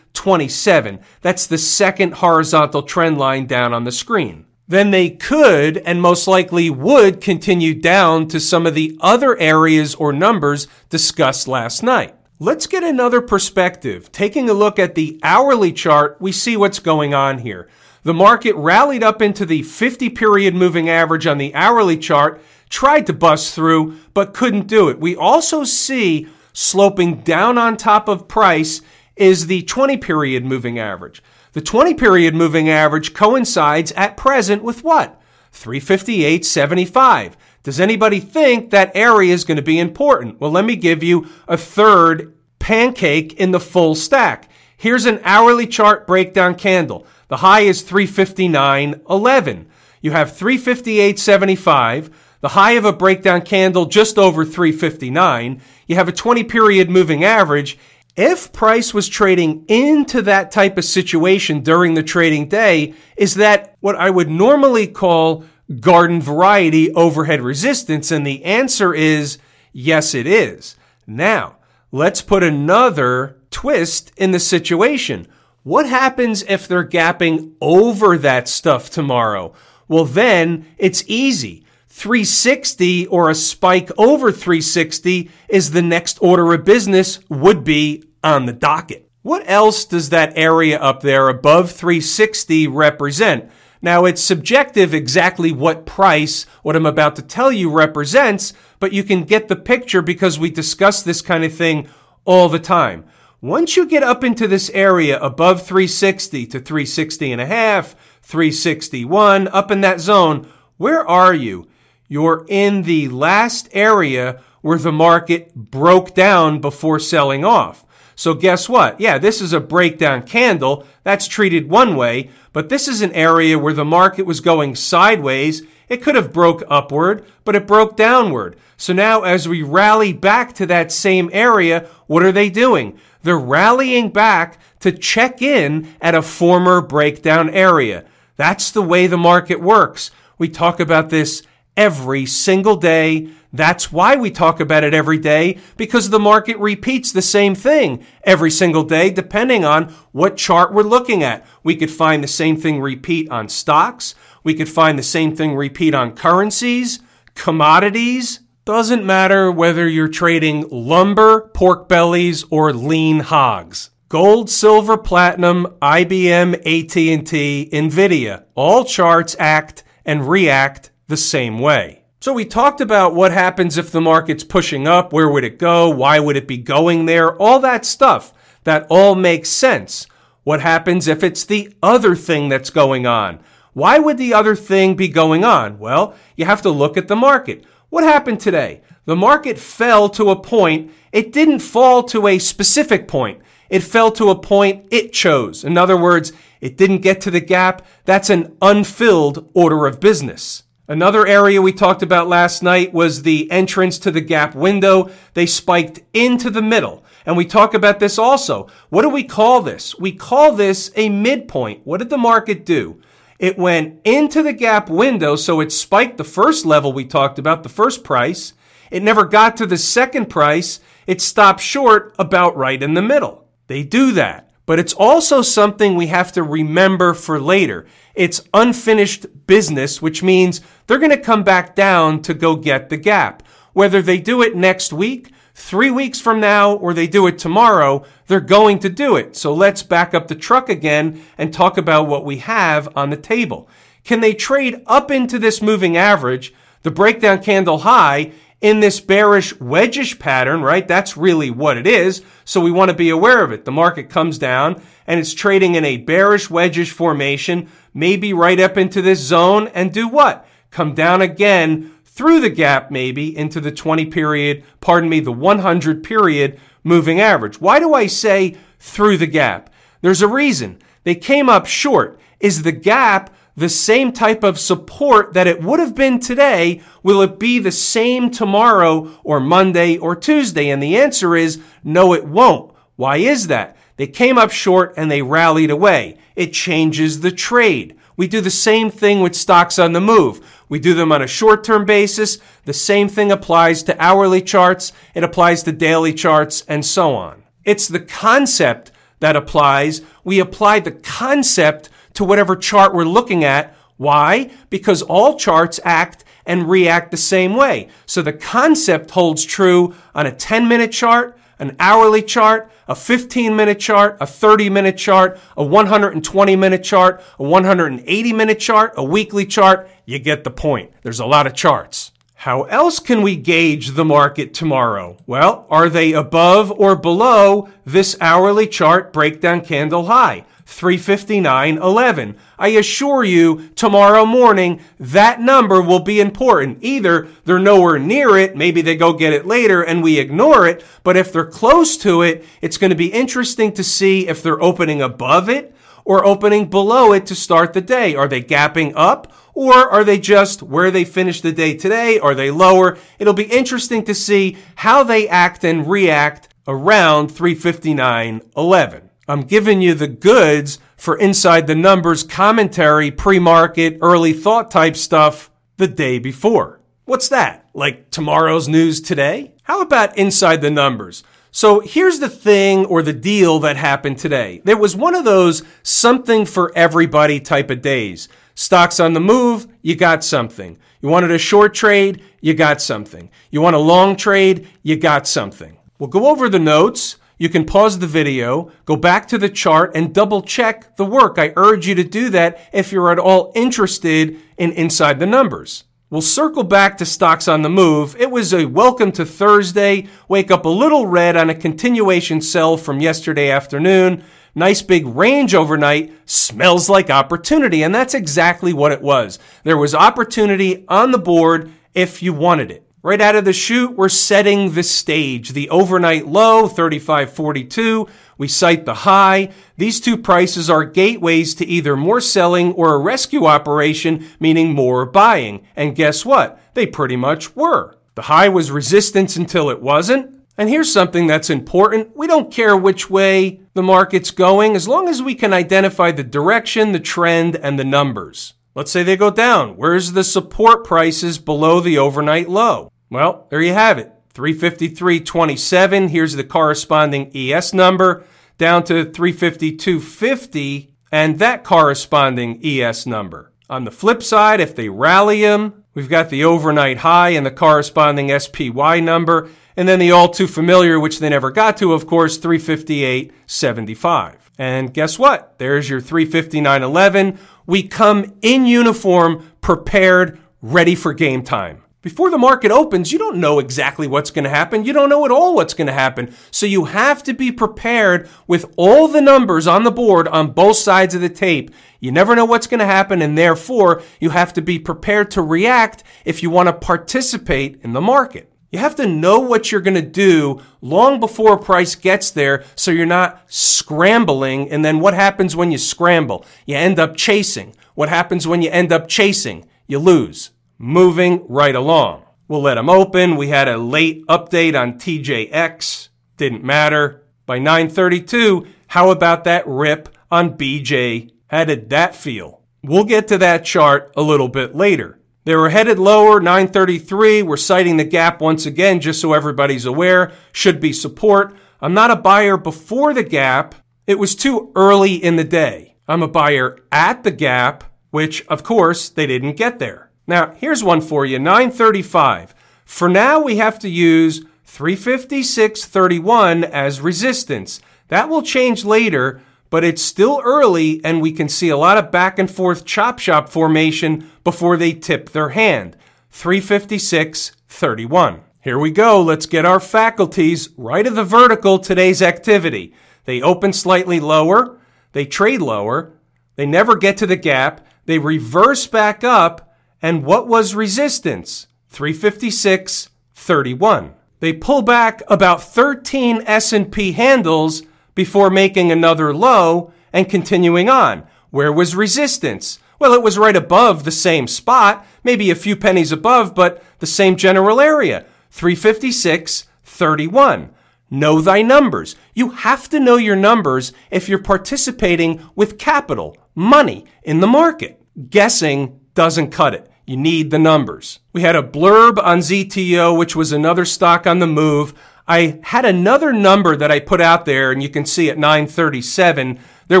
353.27. 0.14 1.02
That's 1.20 1.46
the 1.46 1.58
second 1.58 2.14
horizontal 2.14 2.82
trend 2.82 3.18
line 3.18 3.46
down 3.46 3.72
on 3.72 3.84
the 3.84 3.92
screen 3.92 4.46
then 4.68 4.90
they 4.90 5.08
could 5.08 5.78
and 5.78 6.00
most 6.00 6.28
likely 6.28 6.68
would 6.68 7.22
continue 7.22 7.74
down 7.74 8.28
to 8.28 8.38
some 8.38 8.66
of 8.66 8.74
the 8.74 8.96
other 9.00 9.36
areas 9.38 9.94
or 9.94 10.12
numbers 10.12 10.68
discussed 10.90 11.48
last 11.48 11.82
night. 11.82 12.14
Let's 12.38 12.66
get 12.66 12.84
another 12.84 13.20
perspective. 13.20 14.12
Taking 14.12 14.48
a 14.48 14.52
look 14.54 14.78
at 14.78 14.94
the 14.94 15.18
hourly 15.22 15.72
chart, 15.72 16.18
we 16.20 16.30
see 16.30 16.56
what's 16.56 16.78
going 16.78 17.14
on 17.14 17.38
here. 17.38 17.68
The 18.04 18.14
market 18.14 18.54
rallied 18.54 19.02
up 19.02 19.20
into 19.20 19.44
the 19.44 19.62
50 19.62 20.10
period 20.10 20.54
moving 20.54 20.88
average 20.88 21.26
on 21.26 21.38
the 21.38 21.54
hourly 21.54 21.96
chart, 21.96 22.40
tried 22.68 23.06
to 23.06 23.12
bust 23.12 23.54
through, 23.54 23.96
but 24.14 24.34
couldn't 24.34 24.68
do 24.68 24.88
it. 24.88 25.00
We 25.00 25.16
also 25.16 25.64
see 25.64 26.28
sloping 26.52 27.22
down 27.22 27.58
on 27.58 27.76
top 27.76 28.06
of 28.06 28.28
price 28.28 28.82
is 29.18 29.46
the 29.46 29.62
20 29.62 29.96
period 29.98 30.44
moving 30.44 30.78
average. 30.78 31.22
The 31.52 31.60
20 31.60 31.94
period 31.94 32.34
moving 32.34 32.68
average 32.68 33.14
coincides 33.14 33.92
at 33.92 34.16
present 34.16 34.62
with 34.62 34.84
what? 34.84 35.20
358.75. 35.52 37.32
Does 37.62 37.80
anybody 37.80 38.20
think 38.20 38.70
that 38.70 38.92
area 38.94 39.34
is 39.34 39.44
going 39.44 39.56
to 39.56 39.62
be 39.62 39.78
important? 39.78 40.40
Well, 40.40 40.50
let 40.50 40.64
me 40.64 40.76
give 40.76 41.02
you 41.02 41.26
a 41.46 41.56
third 41.56 42.34
pancake 42.58 43.34
in 43.34 43.50
the 43.50 43.60
full 43.60 43.94
stack. 43.94 44.48
Here's 44.76 45.06
an 45.06 45.20
hourly 45.24 45.66
chart 45.66 46.06
breakdown 46.06 46.54
candle. 46.54 47.06
The 47.28 47.38
high 47.38 47.60
is 47.60 47.82
359.11. 47.82 49.66
You 50.00 50.12
have 50.12 50.32
358.75. 50.32 52.12
The 52.40 52.48
high 52.48 52.72
of 52.72 52.84
a 52.84 52.92
breakdown 52.92 53.42
candle 53.42 53.86
just 53.86 54.16
over 54.16 54.44
359. 54.44 55.60
You 55.88 55.96
have 55.96 56.08
a 56.08 56.12
20 56.12 56.44
period 56.44 56.88
moving 56.88 57.24
average 57.24 57.76
if 58.18 58.52
price 58.52 58.92
was 58.92 59.08
trading 59.08 59.64
into 59.68 60.22
that 60.22 60.50
type 60.50 60.76
of 60.76 60.84
situation 60.84 61.60
during 61.60 61.94
the 61.94 62.02
trading 62.02 62.48
day, 62.48 62.92
is 63.16 63.36
that 63.36 63.76
what 63.78 63.94
I 63.94 64.10
would 64.10 64.28
normally 64.28 64.88
call 64.88 65.44
garden 65.78 66.20
variety 66.20 66.92
overhead 66.94 67.40
resistance? 67.40 68.10
And 68.10 68.26
the 68.26 68.44
answer 68.44 68.92
is 68.92 69.38
yes, 69.72 70.16
it 70.16 70.26
is. 70.26 70.74
Now, 71.06 71.58
let's 71.92 72.20
put 72.20 72.42
another 72.42 73.36
twist 73.52 74.10
in 74.16 74.32
the 74.32 74.40
situation. 74.40 75.28
What 75.62 75.86
happens 75.86 76.42
if 76.48 76.66
they're 76.66 76.88
gapping 76.88 77.52
over 77.60 78.18
that 78.18 78.48
stuff 78.48 78.90
tomorrow? 78.90 79.54
Well, 79.86 80.06
then 80.06 80.66
it's 80.76 81.04
easy. 81.06 81.64
360 81.86 83.06
or 83.06 83.30
a 83.30 83.34
spike 83.34 83.90
over 83.96 84.32
360 84.32 85.30
is 85.48 85.70
the 85.70 85.82
next 85.82 86.18
order 86.20 86.52
of 86.52 86.64
business 86.64 87.20
would 87.28 87.62
be 87.62 88.02
on 88.22 88.46
the 88.46 88.52
docket. 88.52 89.08
What 89.22 89.42
else 89.46 89.84
does 89.84 90.10
that 90.10 90.32
area 90.36 90.78
up 90.78 91.02
there 91.02 91.28
above 91.28 91.72
360 91.72 92.68
represent? 92.68 93.50
Now, 93.80 94.04
it's 94.06 94.22
subjective 94.22 94.92
exactly 94.92 95.52
what 95.52 95.86
price 95.86 96.44
what 96.62 96.74
I'm 96.74 96.86
about 96.86 97.16
to 97.16 97.22
tell 97.22 97.52
you 97.52 97.70
represents, 97.70 98.52
but 98.80 98.92
you 98.92 99.04
can 99.04 99.24
get 99.24 99.48
the 99.48 99.56
picture 99.56 100.02
because 100.02 100.38
we 100.38 100.50
discuss 100.50 101.02
this 101.02 101.22
kind 101.22 101.44
of 101.44 101.54
thing 101.54 101.88
all 102.24 102.48
the 102.48 102.58
time. 102.58 103.04
Once 103.40 103.76
you 103.76 103.86
get 103.86 104.02
up 104.02 104.24
into 104.24 104.48
this 104.48 104.68
area 104.70 105.20
above 105.20 105.64
360 105.64 106.46
to 106.46 106.58
360 106.58 107.32
and 107.32 107.40
a 107.40 107.46
half, 107.46 107.94
361, 108.22 109.46
up 109.48 109.70
in 109.70 109.80
that 109.82 110.00
zone, 110.00 110.48
where 110.76 111.06
are 111.06 111.34
you? 111.34 111.68
You're 112.08 112.44
in 112.48 112.82
the 112.82 113.08
last 113.08 113.68
area 113.72 114.40
where 114.60 114.78
the 114.78 114.90
market 114.90 115.54
broke 115.54 116.14
down 116.14 116.60
before 116.60 116.98
selling 116.98 117.44
off. 117.44 117.84
So 118.18 118.34
guess 118.34 118.68
what? 118.68 119.00
Yeah, 119.00 119.18
this 119.18 119.40
is 119.40 119.52
a 119.52 119.60
breakdown 119.60 120.22
candle. 120.22 120.84
That's 121.04 121.28
treated 121.28 121.70
one 121.70 121.94
way, 121.94 122.30
but 122.52 122.68
this 122.68 122.88
is 122.88 123.00
an 123.00 123.12
area 123.12 123.56
where 123.56 123.72
the 123.72 123.84
market 123.84 124.26
was 124.26 124.40
going 124.40 124.74
sideways. 124.74 125.62
It 125.88 126.02
could 126.02 126.16
have 126.16 126.32
broke 126.32 126.64
upward, 126.68 127.24
but 127.44 127.54
it 127.54 127.68
broke 127.68 127.96
downward. 127.96 128.56
So 128.76 128.92
now 128.92 129.22
as 129.22 129.46
we 129.46 129.62
rally 129.62 130.12
back 130.12 130.52
to 130.54 130.66
that 130.66 130.90
same 130.90 131.30
area, 131.32 131.86
what 132.08 132.24
are 132.24 132.32
they 132.32 132.50
doing? 132.50 132.98
They're 133.22 133.38
rallying 133.38 134.10
back 134.10 134.58
to 134.80 134.90
check 134.90 135.40
in 135.40 135.86
at 136.00 136.16
a 136.16 136.20
former 136.20 136.80
breakdown 136.80 137.48
area. 137.48 138.04
That's 138.34 138.72
the 138.72 138.82
way 138.82 139.06
the 139.06 139.16
market 139.16 139.60
works. 139.60 140.10
We 140.38 140.48
talk 140.48 140.80
about 140.80 141.10
this 141.10 141.44
every 141.76 142.26
single 142.26 142.74
day. 142.74 143.28
That's 143.52 143.90
why 143.90 144.16
we 144.16 144.30
talk 144.30 144.60
about 144.60 144.84
it 144.84 144.92
every 144.92 145.18
day 145.18 145.58
because 145.76 146.10
the 146.10 146.18
market 146.18 146.58
repeats 146.58 147.12
the 147.12 147.22
same 147.22 147.54
thing 147.54 148.04
every 148.22 148.50
single 148.50 148.84
day 148.84 149.10
depending 149.10 149.64
on 149.64 149.94
what 150.12 150.36
chart 150.36 150.72
we're 150.72 150.82
looking 150.82 151.22
at. 151.22 151.46
We 151.62 151.74
could 151.74 151.90
find 151.90 152.22
the 152.22 152.28
same 152.28 152.56
thing 152.56 152.80
repeat 152.80 153.30
on 153.30 153.48
stocks. 153.48 154.14
We 154.44 154.54
could 154.54 154.68
find 154.68 154.98
the 154.98 155.02
same 155.02 155.34
thing 155.34 155.54
repeat 155.54 155.94
on 155.94 156.14
currencies, 156.14 157.00
commodities. 157.34 158.40
Doesn't 158.66 159.06
matter 159.06 159.50
whether 159.50 159.88
you're 159.88 160.08
trading 160.08 160.68
lumber, 160.70 161.48
pork 161.54 161.88
bellies, 161.88 162.44
or 162.50 162.74
lean 162.74 163.20
hogs. 163.20 163.88
Gold, 164.10 164.50
silver, 164.50 164.98
platinum, 164.98 165.66
IBM, 165.80 166.54
AT&T, 166.54 167.70
Nvidia. 167.72 168.44
All 168.54 168.84
charts 168.84 169.36
act 169.38 169.84
and 170.04 170.28
react 170.28 170.90
the 171.06 171.16
same 171.16 171.58
way. 171.58 171.97
So 172.20 172.32
we 172.32 172.44
talked 172.44 172.80
about 172.80 173.14
what 173.14 173.30
happens 173.30 173.78
if 173.78 173.92
the 173.92 174.00
market's 174.00 174.42
pushing 174.42 174.88
up, 174.88 175.12
where 175.12 175.28
would 175.28 175.44
it 175.44 175.56
go, 175.56 175.88
why 175.88 176.18
would 176.18 176.36
it 176.36 176.48
be 176.48 176.56
going 176.56 177.06
there, 177.06 177.36
all 177.36 177.60
that 177.60 177.84
stuff. 177.84 178.34
That 178.64 178.88
all 178.90 179.14
makes 179.14 179.48
sense. 179.50 180.08
What 180.42 180.60
happens 180.60 181.06
if 181.06 181.22
it's 181.22 181.44
the 181.44 181.72
other 181.80 182.16
thing 182.16 182.48
that's 182.48 182.70
going 182.70 183.06
on? 183.06 183.38
Why 183.72 184.00
would 184.00 184.18
the 184.18 184.34
other 184.34 184.56
thing 184.56 184.96
be 184.96 185.06
going 185.06 185.44
on? 185.44 185.78
Well, 185.78 186.16
you 186.34 186.44
have 186.44 186.62
to 186.62 186.70
look 186.70 186.96
at 186.96 187.06
the 187.06 187.14
market. 187.14 187.64
What 187.88 188.02
happened 188.02 188.40
today? 188.40 188.82
The 189.04 189.14
market 189.14 189.56
fell 189.56 190.08
to 190.10 190.30
a 190.30 190.40
point. 190.40 190.90
It 191.12 191.32
didn't 191.32 191.60
fall 191.60 192.02
to 192.04 192.26
a 192.26 192.40
specific 192.40 193.06
point. 193.06 193.40
It 193.70 193.84
fell 193.84 194.10
to 194.12 194.30
a 194.30 194.38
point 194.38 194.88
it 194.90 195.12
chose. 195.12 195.62
In 195.62 195.78
other 195.78 195.96
words, 195.96 196.32
it 196.60 196.76
didn't 196.76 197.02
get 197.02 197.20
to 197.20 197.30
the 197.30 197.40
gap. 197.40 197.86
That's 198.06 198.28
an 198.28 198.56
unfilled 198.60 199.48
order 199.54 199.86
of 199.86 200.00
business. 200.00 200.64
Another 200.90 201.26
area 201.26 201.60
we 201.60 201.74
talked 201.74 202.02
about 202.02 202.28
last 202.28 202.62
night 202.62 202.94
was 202.94 203.20
the 203.20 203.50
entrance 203.50 203.98
to 203.98 204.10
the 204.10 204.22
gap 204.22 204.54
window. 204.54 205.10
They 205.34 205.44
spiked 205.44 206.00
into 206.14 206.48
the 206.48 206.62
middle. 206.62 207.04
And 207.26 207.36
we 207.36 207.44
talk 207.44 207.74
about 207.74 208.00
this 208.00 208.18
also. 208.18 208.68
What 208.88 209.02
do 209.02 209.10
we 209.10 209.22
call 209.22 209.60
this? 209.60 209.98
We 209.98 210.12
call 210.12 210.52
this 210.52 210.90
a 210.96 211.10
midpoint. 211.10 211.82
What 211.84 211.98
did 211.98 212.08
the 212.08 212.16
market 212.16 212.64
do? 212.64 213.02
It 213.38 213.58
went 213.58 214.00
into 214.04 214.42
the 214.42 214.54
gap 214.54 214.88
window, 214.88 215.36
so 215.36 215.60
it 215.60 215.72
spiked 215.72 216.16
the 216.16 216.24
first 216.24 216.64
level 216.64 216.94
we 216.94 217.04
talked 217.04 217.38
about, 217.38 217.64
the 217.64 217.68
first 217.68 218.02
price. 218.02 218.54
It 218.90 219.02
never 219.02 219.26
got 219.26 219.58
to 219.58 219.66
the 219.66 219.76
second 219.76 220.30
price. 220.30 220.80
It 221.06 221.20
stopped 221.20 221.60
short 221.60 222.16
about 222.18 222.56
right 222.56 222.82
in 222.82 222.94
the 222.94 223.02
middle. 223.02 223.46
They 223.66 223.82
do 223.82 224.12
that. 224.12 224.47
But 224.68 224.78
it's 224.78 224.92
also 224.92 225.40
something 225.40 225.94
we 225.94 226.08
have 226.08 226.30
to 226.32 226.42
remember 226.42 227.14
for 227.14 227.40
later. 227.40 227.86
It's 228.14 228.46
unfinished 228.52 229.46
business, 229.46 230.02
which 230.02 230.22
means 230.22 230.60
they're 230.86 230.98
going 230.98 231.10
to 231.10 231.16
come 231.16 231.42
back 231.42 231.74
down 231.74 232.20
to 232.24 232.34
go 232.34 232.54
get 232.54 232.90
the 232.90 232.98
gap. 232.98 233.42
Whether 233.72 234.02
they 234.02 234.18
do 234.18 234.42
it 234.42 234.54
next 234.54 234.92
week, 234.92 235.32
three 235.54 235.90
weeks 235.90 236.20
from 236.20 236.38
now, 236.38 236.74
or 236.74 236.92
they 236.92 237.06
do 237.06 237.26
it 237.26 237.38
tomorrow, 237.38 238.04
they're 238.26 238.40
going 238.40 238.78
to 238.80 238.90
do 238.90 239.16
it. 239.16 239.36
So 239.36 239.54
let's 239.54 239.82
back 239.82 240.12
up 240.12 240.28
the 240.28 240.34
truck 240.34 240.68
again 240.68 241.22
and 241.38 241.50
talk 241.50 241.78
about 241.78 242.06
what 242.06 242.26
we 242.26 242.36
have 242.36 242.94
on 242.94 243.08
the 243.08 243.16
table. 243.16 243.70
Can 244.04 244.20
they 244.20 244.34
trade 244.34 244.82
up 244.86 245.10
into 245.10 245.38
this 245.38 245.62
moving 245.62 245.96
average, 245.96 246.52
the 246.82 246.90
breakdown 246.90 247.42
candle 247.42 247.78
high, 247.78 248.32
in 248.60 248.80
this 248.80 249.00
bearish 249.00 249.54
wedgish 249.54 250.18
pattern, 250.18 250.62
right? 250.62 250.86
That's 250.88 251.16
really 251.16 251.50
what 251.50 251.76
it 251.76 251.86
is. 251.86 252.22
So 252.44 252.60
we 252.60 252.72
want 252.72 252.90
to 252.90 252.96
be 252.96 253.10
aware 253.10 253.44
of 253.44 253.52
it. 253.52 253.64
The 253.64 253.72
market 253.72 254.10
comes 254.10 254.38
down 254.38 254.82
and 255.06 255.20
it's 255.20 255.34
trading 255.34 255.74
in 255.74 255.84
a 255.84 255.98
bearish 255.98 256.48
wedgish 256.48 256.90
formation, 256.90 257.68
maybe 257.94 258.32
right 258.32 258.58
up 258.58 258.76
into 258.76 259.00
this 259.00 259.20
zone 259.20 259.68
and 259.68 259.92
do 259.92 260.08
what? 260.08 260.46
Come 260.70 260.94
down 260.94 261.22
again 261.22 261.94
through 262.04 262.40
the 262.40 262.50
gap, 262.50 262.90
maybe 262.90 263.36
into 263.36 263.60
the 263.60 263.70
20 263.70 264.06
period, 264.06 264.64
pardon 264.80 265.08
me, 265.08 265.20
the 265.20 265.32
100 265.32 266.02
period 266.02 266.58
moving 266.82 267.20
average. 267.20 267.60
Why 267.60 267.78
do 267.78 267.94
I 267.94 268.06
say 268.06 268.56
through 268.80 269.18
the 269.18 269.26
gap? 269.26 269.70
There's 270.00 270.22
a 270.22 270.28
reason. 270.28 270.80
They 271.04 271.14
came 271.14 271.48
up 271.48 271.66
short. 271.66 272.18
Is 272.40 272.62
the 272.62 272.72
gap 272.72 273.34
the 273.58 273.68
same 273.68 274.12
type 274.12 274.44
of 274.44 274.58
support 274.58 275.34
that 275.34 275.48
it 275.48 275.62
would 275.62 275.80
have 275.80 275.94
been 275.94 276.20
today, 276.20 276.80
will 277.02 277.22
it 277.22 277.38
be 277.38 277.58
the 277.58 277.72
same 277.72 278.30
tomorrow 278.30 279.10
or 279.24 279.40
Monday 279.40 279.98
or 279.98 280.14
Tuesday? 280.14 280.70
And 280.70 280.82
the 280.82 280.96
answer 280.96 281.34
is 281.34 281.60
no, 281.82 282.14
it 282.14 282.24
won't. 282.24 282.72
Why 282.94 283.16
is 283.16 283.48
that? 283.48 283.76
They 283.96 284.06
came 284.06 284.38
up 284.38 284.52
short 284.52 284.94
and 284.96 285.10
they 285.10 285.22
rallied 285.22 285.70
away. 285.70 286.18
It 286.36 286.52
changes 286.52 287.20
the 287.20 287.32
trade. 287.32 287.96
We 288.16 288.28
do 288.28 288.40
the 288.40 288.50
same 288.50 288.90
thing 288.90 289.20
with 289.20 289.34
stocks 289.34 289.78
on 289.78 289.92
the 289.92 290.00
move. 290.00 290.64
We 290.68 290.78
do 290.78 290.94
them 290.94 291.10
on 291.10 291.22
a 291.22 291.26
short 291.26 291.64
term 291.64 291.84
basis. 291.84 292.38
The 292.64 292.72
same 292.72 293.08
thing 293.08 293.32
applies 293.32 293.82
to 293.84 294.00
hourly 294.00 294.42
charts. 294.42 294.92
It 295.14 295.24
applies 295.24 295.64
to 295.64 295.72
daily 295.72 296.12
charts 296.12 296.64
and 296.68 296.86
so 296.86 297.14
on. 297.14 297.42
It's 297.64 297.88
the 297.88 298.00
concept 298.00 298.92
that 299.20 299.36
applies. 299.36 300.02
We 300.22 300.38
apply 300.38 300.80
the 300.80 300.92
concept 300.92 301.90
to 302.18 302.24
whatever 302.24 302.56
chart 302.56 302.92
we're 302.92 303.04
looking 303.04 303.44
at. 303.44 303.76
Why? 303.96 304.50
Because 304.70 305.02
all 305.02 305.38
charts 305.38 305.78
act 305.84 306.24
and 306.44 306.68
react 306.68 307.12
the 307.12 307.16
same 307.16 307.54
way. 307.54 307.90
So 308.06 308.22
the 308.22 308.32
concept 308.32 309.12
holds 309.12 309.44
true 309.44 309.94
on 310.16 310.26
a 310.26 310.32
10 310.32 310.66
minute 310.66 310.90
chart, 310.90 311.38
an 311.60 311.76
hourly 311.78 312.22
chart, 312.22 312.72
a 312.88 312.96
15 312.96 313.54
minute 313.54 313.78
chart, 313.78 314.16
a 314.20 314.26
30 314.26 314.68
minute 314.68 314.96
chart, 314.96 315.38
a 315.56 315.62
120 315.62 316.56
minute 316.56 316.82
chart, 316.82 317.22
a 317.38 317.44
180 317.44 318.32
minute 318.32 318.58
chart, 318.58 318.94
a 318.96 319.04
weekly 319.04 319.46
chart. 319.46 319.88
You 320.04 320.18
get 320.18 320.42
the 320.42 320.50
point. 320.50 320.90
There's 321.02 321.20
a 321.20 321.26
lot 321.26 321.46
of 321.46 321.54
charts. 321.54 322.10
How 322.34 322.64
else 322.64 322.98
can 322.98 323.22
we 323.22 323.36
gauge 323.36 323.90
the 323.90 324.04
market 324.04 324.54
tomorrow? 324.54 325.18
Well, 325.26 325.66
are 325.70 325.88
they 325.88 326.14
above 326.14 326.72
or 326.72 326.96
below 326.96 327.68
this 327.84 328.16
hourly 328.20 328.66
chart 328.66 329.12
breakdown 329.12 329.60
candle 329.60 330.06
high? 330.06 330.44
359.11. 330.68 332.36
I 332.58 332.68
assure 332.68 333.24
you, 333.24 333.70
tomorrow 333.74 334.26
morning, 334.26 334.80
that 335.00 335.40
number 335.40 335.80
will 335.80 336.00
be 336.00 336.20
important. 336.20 336.78
Either 336.82 337.26
they're 337.44 337.58
nowhere 337.58 337.98
near 337.98 338.36
it, 338.36 338.54
maybe 338.54 338.82
they 338.82 338.94
go 338.94 339.14
get 339.14 339.32
it 339.32 339.46
later 339.46 339.82
and 339.82 340.02
we 340.02 340.18
ignore 340.18 340.68
it, 340.68 340.84
but 341.02 341.16
if 341.16 341.32
they're 341.32 341.46
close 341.46 341.96
to 341.98 342.22
it, 342.22 342.44
it's 342.60 342.76
going 342.76 342.90
to 342.90 342.96
be 342.96 343.12
interesting 343.12 343.72
to 343.72 343.82
see 343.82 344.28
if 344.28 344.42
they're 344.42 344.62
opening 344.62 345.00
above 345.00 345.48
it 345.48 345.74
or 346.04 346.24
opening 346.24 346.68
below 346.68 347.12
it 347.12 347.26
to 347.26 347.34
start 347.34 347.72
the 347.72 347.80
day. 347.80 348.14
Are 348.14 348.28
they 348.28 348.42
gapping 348.42 348.92
up? 348.94 349.32
Or 349.54 349.74
are 349.74 350.04
they 350.04 350.18
just 350.18 350.62
where 350.62 350.90
they 350.90 351.04
finished 351.04 351.42
the 351.42 351.50
day 351.50 351.74
today? 351.74 352.20
Are 352.20 352.34
they 352.34 352.50
lower? 352.50 352.96
It'll 353.18 353.34
be 353.34 353.44
interesting 353.44 354.04
to 354.04 354.14
see 354.14 354.56
how 354.76 355.02
they 355.02 355.28
act 355.28 355.64
and 355.64 355.88
react 355.88 356.48
around 356.68 357.30
359.11. 357.30 359.07
I'm 359.28 359.42
giving 359.42 359.82
you 359.82 359.92
the 359.92 360.08
goods 360.08 360.78
for 360.96 361.18
inside 361.18 361.66
the 361.66 361.74
numbers 361.74 362.24
commentary, 362.24 363.10
pre-market, 363.10 363.98
early 364.00 364.32
thought 364.32 364.70
type 364.70 364.96
stuff 364.96 365.50
the 365.76 365.86
day 365.86 366.18
before. 366.18 366.80
What's 367.04 367.28
that? 367.28 367.68
Like 367.74 368.10
tomorrow's 368.10 368.68
news 368.68 369.02
today? 369.02 369.52
How 369.64 369.82
about 369.82 370.16
inside 370.16 370.62
the 370.62 370.70
numbers? 370.70 371.22
So 371.50 371.80
here's 371.80 372.20
the 372.20 372.28
thing 372.30 372.86
or 372.86 373.02
the 373.02 373.12
deal 373.12 373.58
that 373.60 373.76
happened 373.76 374.18
today. 374.18 374.62
There 374.64 374.78
was 374.78 374.96
one 374.96 375.14
of 375.14 375.26
those 375.26 375.62
something 375.82 376.46
for 376.46 376.72
everybody 376.74 377.38
type 377.38 377.70
of 377.70 377.82
days. 377.82 378.28
Stocks 378.54 378.98
on 378.98 379.12
the 379.12 379.20
move, 379.20 379.66
you 379.82 379.94
got 379.94 380.24
something. 380.24 380.78
You 381.02 381.10
wanted 381.10 381.30
a 381.30 381.38
short 381.38 381.74
trade, 381.74 382.22
you 382.40 382.54
got 382.54 382.80
something. 382.80 383.30
You 383.50 383.60
want 383.60 383.76
a 383.76 383.78
long 383.78 384.16
trade, 384.16 384.68
you 384.82 384.96
got 384.96 385.28
something. 385.28 385.76
We'll 385.98 386.08
go 386.08 386.28
over 386.28 386.48
the 386.48 386.58
notes. 386.58 387.16
You 387.40 387.48
can 387.48 387.64
pause 387.64 388.00
the 388.00 388.06
video, 388.08 388.72
go 388.84 388.96
back 388.96 389.28
to 389.28 389.38
the 389.38 389.48
chart, 389.48 389.92
and 389.94 390.12
double 390.12 390.42
check 390.42 390.96
the 390.96 391.04
work. 391.04 391.38
I 391.38 391.52
urge 391.54 391.86
you 391.86 391.94
to 391.94 392.02
do 392.02 392.30
that 392.30 392.68
if 392.72 392.90
you're 392.90 393.12
at 393.12 393.20
all 393.20 393.52
interested 393.54 394.36
in 394.56 394.72
inside 394.72 395.20
the 395.20 395.26
numbers. 395.26 395.84
We'll 396.10 396.20
circle 396.20 396.64
back 396.64 396.98
to 396.98 397.06
stocks 397.06 397.46
on 397.46 397.62
the 397.62 397.68
move. 397.68 398.16
It 398.18 398.32
was 398.32 398.52
a 398.52 398.64
welcome 398.64 399.12
to 399.12 399.24
Thursday. 399.24 400.08
Wake 400.26 400.50
up 400.50 400.64
a 400.64 400.70
little 400.70 401.06
red 401.06 401.36
on 401.36 401.48
a 401.48 401.54
continuation 401.54 402.40
sell 402.40 402.76
from 402.76 402.98
yesterday 402.98 403.50
afternoon. 403.50 404.24
Nice 404.54 404.82
big 404.82 405.06
range 405.06 405.54
overnight. 405.54 406.12
Smells 406.24 406.88
like 406.88 407.10
opportunity. 407.10 407.82
And 407.84 407.94
that's 407.94 408.14
exactly 408.14 408.72
what 408.72 408.90
it 408.90 409.02
was. 409.02 409.38
There 409.62 409.76
was 409.76 409.94
opportunity 409.94 410.84
on 410.88 411.12
the 411.12 411.18
board 411.18 411.70
if 411.94 412.22
you 412.22 412.32
wanted 412.32 412.70
it. 412.70 412.87
Right 413.00 413.20
out 413.20 413.36
of 413.36 413.44
the 413.44 413.52
chute, 413.52 413.96
we're 413.96 414.08
setting 414.08 414.72
the 414.72 414.82
stage. 414.82 415.50
The 415.50 415.70
overnight 415.70 416.26
low, 416.26 416.68
35.42. 416.68 418.08
We 418.36 418.48
cite 418.48 418.86
the 418.86 418.94
high. 418.94 419.52
These 419.76 420.00
two 420.00 420.16
prices 420.16 420.68
are 420.68 420.84
gateways 420.84 421.54
to 421.56 421.66
either 421.66 421.96
more 421.96 422.20
selling 422.20 422.72
or 422.72 422.94
a 422.94 422.98
rescue 422.98 423.46
operation, 423.46 424.26
meaning 424.40 424.74
more 424.74 425.06
buying. 425.06 425.64
And 425.76 425.94
guess 425.94 426.26
what? 426.26 426.60
They 426.74 426.86
pretty 426.86 427.14
much 427.14 427.54
were. 427.54 427.96
The 428.16 428.22
high 428.22 428.48
was 428.48 428.72
resistance 428.72 429.36
until 429.36 429.70
it 429.70 429.80
wasn't. 429.80 430.34
And 430.56 430.68
here's 430.68 430.92
something 430.92 431.28
that's 431.28 431.50
important. 431.50 432.16
We 432.16 432.26
don't 432.26 432.52
care 432.52 432.76
which 432.76 433.08
way 433.08 433.60
the 433.74 433.82
market's 433.82 434.32
going 434.32 434.74
as 434.74 434.88
long 434.88 435.08
as 435.08 435.22
we 435.22 435.36
can 435.36 435.52
identify 435.52 436.10
the 436.10 436.24
direction, 436.24 436.90
the 436.90 436.98
trend, 436.98 437.54
and 437.54 437.78
the 437.78 437.84
numbers. 437.84 438.54
Let's 438.78 438.92
say 438.92 439.02
they 439.02 439.16
go 439.16 439.32
down. 439.32 439.70
Where's 439.70 440.12
the 440.12 440.22
support 440.22 440.84
prices 440.84 441.38
below 441.38 441.80
the 441.80 441.98
overnight 441.98 442.48
low? 442.48 442.92
Well, 443.10 443.48
there 443.50 443.60
you 443.60 443.72
have 443.72 443.98
it. 443.98 444.12
353.27. 444.34 446.10
Here's 446.10 446.34
the 446.34 446.44
corresponding 446.44 447.36
ES 447.36 447.74
number 447.74 448.22
down 448.56 448.84
to 448.84 449.06
352.50 449.06 450.92
and 451.10 451.40
that 451.40 451.64
corresponding 451.64 452.64
ES 452.64 453.04
number. 453.04 453.52
On 453.68 453.82
the 453.82 453.90
flip 453.90 454.22
side, 454.22 454.60
if 454.60 454.76
they 454.76 454.88
rally 454.88 455.40
them, 455.40 455.82
we've 455.94 456.08
got 456.08 456.30
the 456.30 456.44
overnight 456.44 456.98
high 456.98 457.30
and 457.30 457.44
the 457.44 457.50
corresponding 457.50 458.30
SPY 458.38 459.00
number, 459.00 459.48
and 459.76 459.88
then 459.88 459.98
the 459.98 460.12
all 460.12 460.28
too 460.28 460.46
familiar, 460.46 461.00
which 461.00 461.18
they 461.18 461.30
never 461.30 461.50
got 461.50 461.78
to, 461.78 461.94
of 461.94 462.06
course, 462.06 462.38
358.75. 462.38 464.36
And 464.56 464.92
guess 464.92 465.18
what? 465.18 465.58
There's 465.58 465.88
your 465.88 466.00
359.11. 466.00 467.38
We 467.68 467.82
come 467.82 468.34
in 468.40 468.64
uniform, 468.64 469.52
prepared, 469.60 470.40
ready 470.62 470.94
for 470.94 471.12
game 471.12 471.42
time. 471.42 471.82
Before 472.00 472.30
the 472.30 472.38
market 472.38 472.70
opens, 472.70 473.12
you 473.12 473.18
don't 473.18 473.36
know 473.36 473.58
exactly 473.58 474.06
what's 474.06 474.30
going 474.30 474.44
to 474.44 474.48
happen. 474.48 474.86
You 474.86 474.94
don't 474.94 475.10
know 475.10 475.26
at 475.26 475.30
all 475.30 475.54
what's 475.54 475.74
going 475.74 475.88
to 475.88 475.92
happen. 475.92 476.34
So 476.50 476.64
you 476.64 476.86
have 476.86 477.22
to 477.24 477.34
be 477.34 477.52
prepared 477.52 478.26
with 478.46 478.72
all 478.78 479.06
the 479.06 479.20
numbers 479.20 479.66
on 479.66 479.84
the 479.84 479.90
board 479.90 480.26
on 480.28 480.52
both 480.52 480.78
sides 480.78 481.14
of 481.14 481.20
the 481.20 481.28
tape. 481.28 481.70
You 482.00 482.10
never 482.10 482.34
know 482.34 482.46
what's 482.46 482.66
going 482.66 482.80
to 482.80 482.86
happen, 482.86 483.20
and 483.20 483.36
therefore 483.36 484.02
you 484.18 484.30
have 484.30 484.54
to 484.54 484.62
be 484.62 484.78
prepared 484.78 485.30
to 485.32 485.42
react 485.42 486.04
if 486.24 486.42
you 486.42 486.48
want 486.48 486.68
to 486.68 486.72
participate 486.72 487.80
in 487.82 487.92
the 487.92 488.00
market. 488.00 488.50
You 488.70 488.78
have 488.78 488.96
to 488.96 489.06
know 489.06 489.40
what 489.40 489.72
you're 489.72 489.80
going 489.80 489.94
to 489.94 490.02
do 490.02 490.60
long 490.82 491.20
before 491.20 491.54
a 491.54 491.58
price 491.58 491.94
gets 491.94 492.30
there 492.30 492.64
so 492.74 492.90
you're 492.90 493.06
not 493.06 493.42
scrambling. 493.46 494.70
And 494.70 494.84
then 494.84 495.00
what 495.00 495.14
happens 495.14 495.56
when 495.56 495.72
you 495.72 495.78
scramble? 495.78 496.44
You 496.66 496.76
end 496.76 496.98
up 496.98 497.16
chasing. 497.16 497.74
What 497.94 498.10
happens 498.10 498.46
when 498.46 498.60
you 498.60 498.70
end 498.70 498.92
up 498.92 499.08
chasing? 499.08 499.66
You 499.86 499.98
lose 499.98 500.50
moving 500.78 501.44
right 501.48 501.74
along. 501.74 502.24
We'll 502.46 502.62
let 502.62 502.76
them 502.76 502.88
open. 502.88 503.36
We 503.36 503.48
had 503.48 503.68
a 503.68 503.76
late 503.76 504.26
update 504.26 504.78
on 504.78 504.94
TJX. 504.98 506.08
Didn't 506.36 506.64
matter. 506.64 507.24
By 507.46 507.58
932, 507.58 508.66
how 508.88 509.10
about 509.10 509.44
that 509.44 509.66
rip 509.66 510.10
on 510.30 510.56
BJ? 510.56 511.30
How 511.48 511.64
did 511.64 511.90
that 511.90 512.14
feel? 512.14 512.62
We'll 512.82 513.04
get 513.04 513.28
to 513.28 513.38
that 513.38 513.64
chart 513.64 514.12
a 514.16 514.22
little 514.22 514.48
bit 514.48 514.76
later. 514.76 515.17
They 515.48 515.56
were 515.56 515.70
headed 515.70 515.98
lower, 515.98 516.40
933. 516.40 517.40
We're 517.40 517.56
citing 517.56 517.96
the 517.96 518.04
gap 518.04 518.42
once 518.42 518.66
again, 518.66 519.00
just 519.00 519.18
so 519.18 519.32
everybody's 519.32 519.86
aware. 519.86 520.32
Should 520.52 520.78
be 520.78 520.92
support. 520.92 521.56
I'm 521.80 521.94
not 521.94 522.10
a 522.10 522.16
buyer 522.16 522.58
before 522.58 523.14
the 523.14 523.22
gap. 523.22 523.74
It 524.06 524.18
was 524.18 524.34
too 524.34 524.70
early 524.76 525.14
in 525.14 525.36
the 525.36 525.44
day. 525.44 525.96
I'm 526.06 526.22
a 526.22 526.28
buyer 526.28 526.76
at 526.92 527.24
the 527.24 527.30
gap, 527.30 527.84
which, 528.10 528.46
of 528.48 528.62
course, 528.62 529.08
they 529.08 529.26
didn't 529.26 529.56
get 529.56 529.78
there. 529.78 530.10
Now, 530.26 530.52
here's 530.54 530.84
one 530.84 531.00
for 531.00 531.24
you 531.24 531.38
935. 531.38 532.54
For 532.84 533.08
now, 533.08 533.40
we 533.40 533.56
have 533.56 533.78
to 533.78 533.88
use 533.88 534.44
356.31 534.66 536.62
as 536.64 537.00
resistance. 537.00 537.80
That 538.08 538.28
will 538.28 538.42
change 538.42 538.84
later, 538.84 539.40
but 539.70 539.84
it's 539.84 540.02
still 540.02 540.40
early 540.44 541.00
and 541.04 541.20
we 541.20 541.32
can 541.32 541.48
see 541.48 541.68
a 541.68 541.76
lot 541.76 541.98
of 541.98 542.10
back 542.10 542.38
and 542.38 542.50
forth 542.50 542.84
chop 542.84 543.18
shop 543.18 543.48
formation 543.48 544.30
before 544.44 544.76
they 544.76 544.92
tip 544.92 545.30
their 545.30 545.48
hand. 545.50 545.96
356.31. 546.32 548.40
Here 548.60 548.78
we 548.78 548.90
go. 548.90 549.20
Let's 549.20 549.46
get 549.46 549.64
our 549.64 549.80
faculties 549.80 550.70
right 550.76 551.06
of 551.06 551.14
the 551.14 551.24
vertical 551.24 551.78
today's 551.78 552.20
activity. 552.20 552.92
They 553.24 553.42
open 553.42 553.72
slightly 553.72 554.20
lower, 554.20 554.78
they 555.12 555.26
trade 555.26 555.60
lower, 555.60 556.14
they 556.56 556.66
never 556.66 556.96
get 556.96 557.16
to 557.18 557.26
the 557.26 557.36
gap, 557.36 557.86
they 558.06 558.18
reverse 558.18 558.86
back 558.86 559.22
up, 559.22 559.76
and 560.00 560.24
what 560.24 560.48
was 560.48 560.74
resistance? 560.74 561.66
356.31. 561.92 564.14
They 564.40 564.52
pull 564.52 564.82
back 564.82 565.22
about 565.28 565.62
13 565.62 566.42
S&P 566.46 567.12
handles 567.12 567.82
before 568.18 568.50
making 568.50 568.90
another 568.90 569.32
low 569.32 569.92
and 570.12 570.28
continuing 570.28 570.88
on. 570.88 571.22
Where 571.50 571.72
was 571.72 571.94
resistance? 571.94 572.80
Well, 572.98 573.14
it 573.14 573.22
was 573.22 573.38
right 573.38 573.54
above 573.54 574.02
the 574.02 574.10
same 574.10 574.48
spot, 574.48 575.06
maybe 575.22 575.52
a 575.52 575.54
few 575.54 575.76
pennies 575.76 576.10
above, 576.10 576.52
but 576.52 576.82
the 576.98 577.06
same 577.06 577.36
general 577.36 577.80
area. 577.80 578.26
356.31. 578.52 580.70
Know 581.08 581.40
thy 581.40 581.62
numbers. 581.62 582.16
You 582.34 582.50
have 582.50 582.88
to 582.88 582.98
know 582.98 583.18
your 583.18 583.36
numbers 583.36 583.92
if 584.10 584.28
you're 584.28 584.42
participating 584.42 585.40
with 585.54 585.78
capital, 585.78 586.36
money 586.56 587.04
in 587.22 587.38
the 587.38 587.46
market. 587.46 588.02
Guessing 588.30 588.98
doesn't 589.14 589.52
cut 589.52 589.74
it. 589.74 589.88
You 590.06 590.16
need 590.16 590.50
the 590.50 590.58
numbers. 590.58 591.20
We 591.32 591.42
had 591.42 591.54
a 591.54 591.62
blurb 591.62 592.20
on 592.20 592.40
ZTO, 592.40 593.16
which 593.16 593.36
was 593.36 593.52
another 593.52 593.84
stock 593.84 594.26
on 594.26 594.40
the 594.40 594.48
move. 594.48 594.92
I 595.28 595.60
had 595.62 595.84
another 595.84 596.32
number 596.32 596.74
that 596.74 596.90
I 596.90 597.00
put 597.00 597.20
out 597.20 597.44
there, 597.44 597.70
and 597.70 597.82
you 597.82 597.90
can 597.90 598.06
see 598.06 598.30
at 598.30 598.38
937, 598.38 599.58
there 599.86 600.00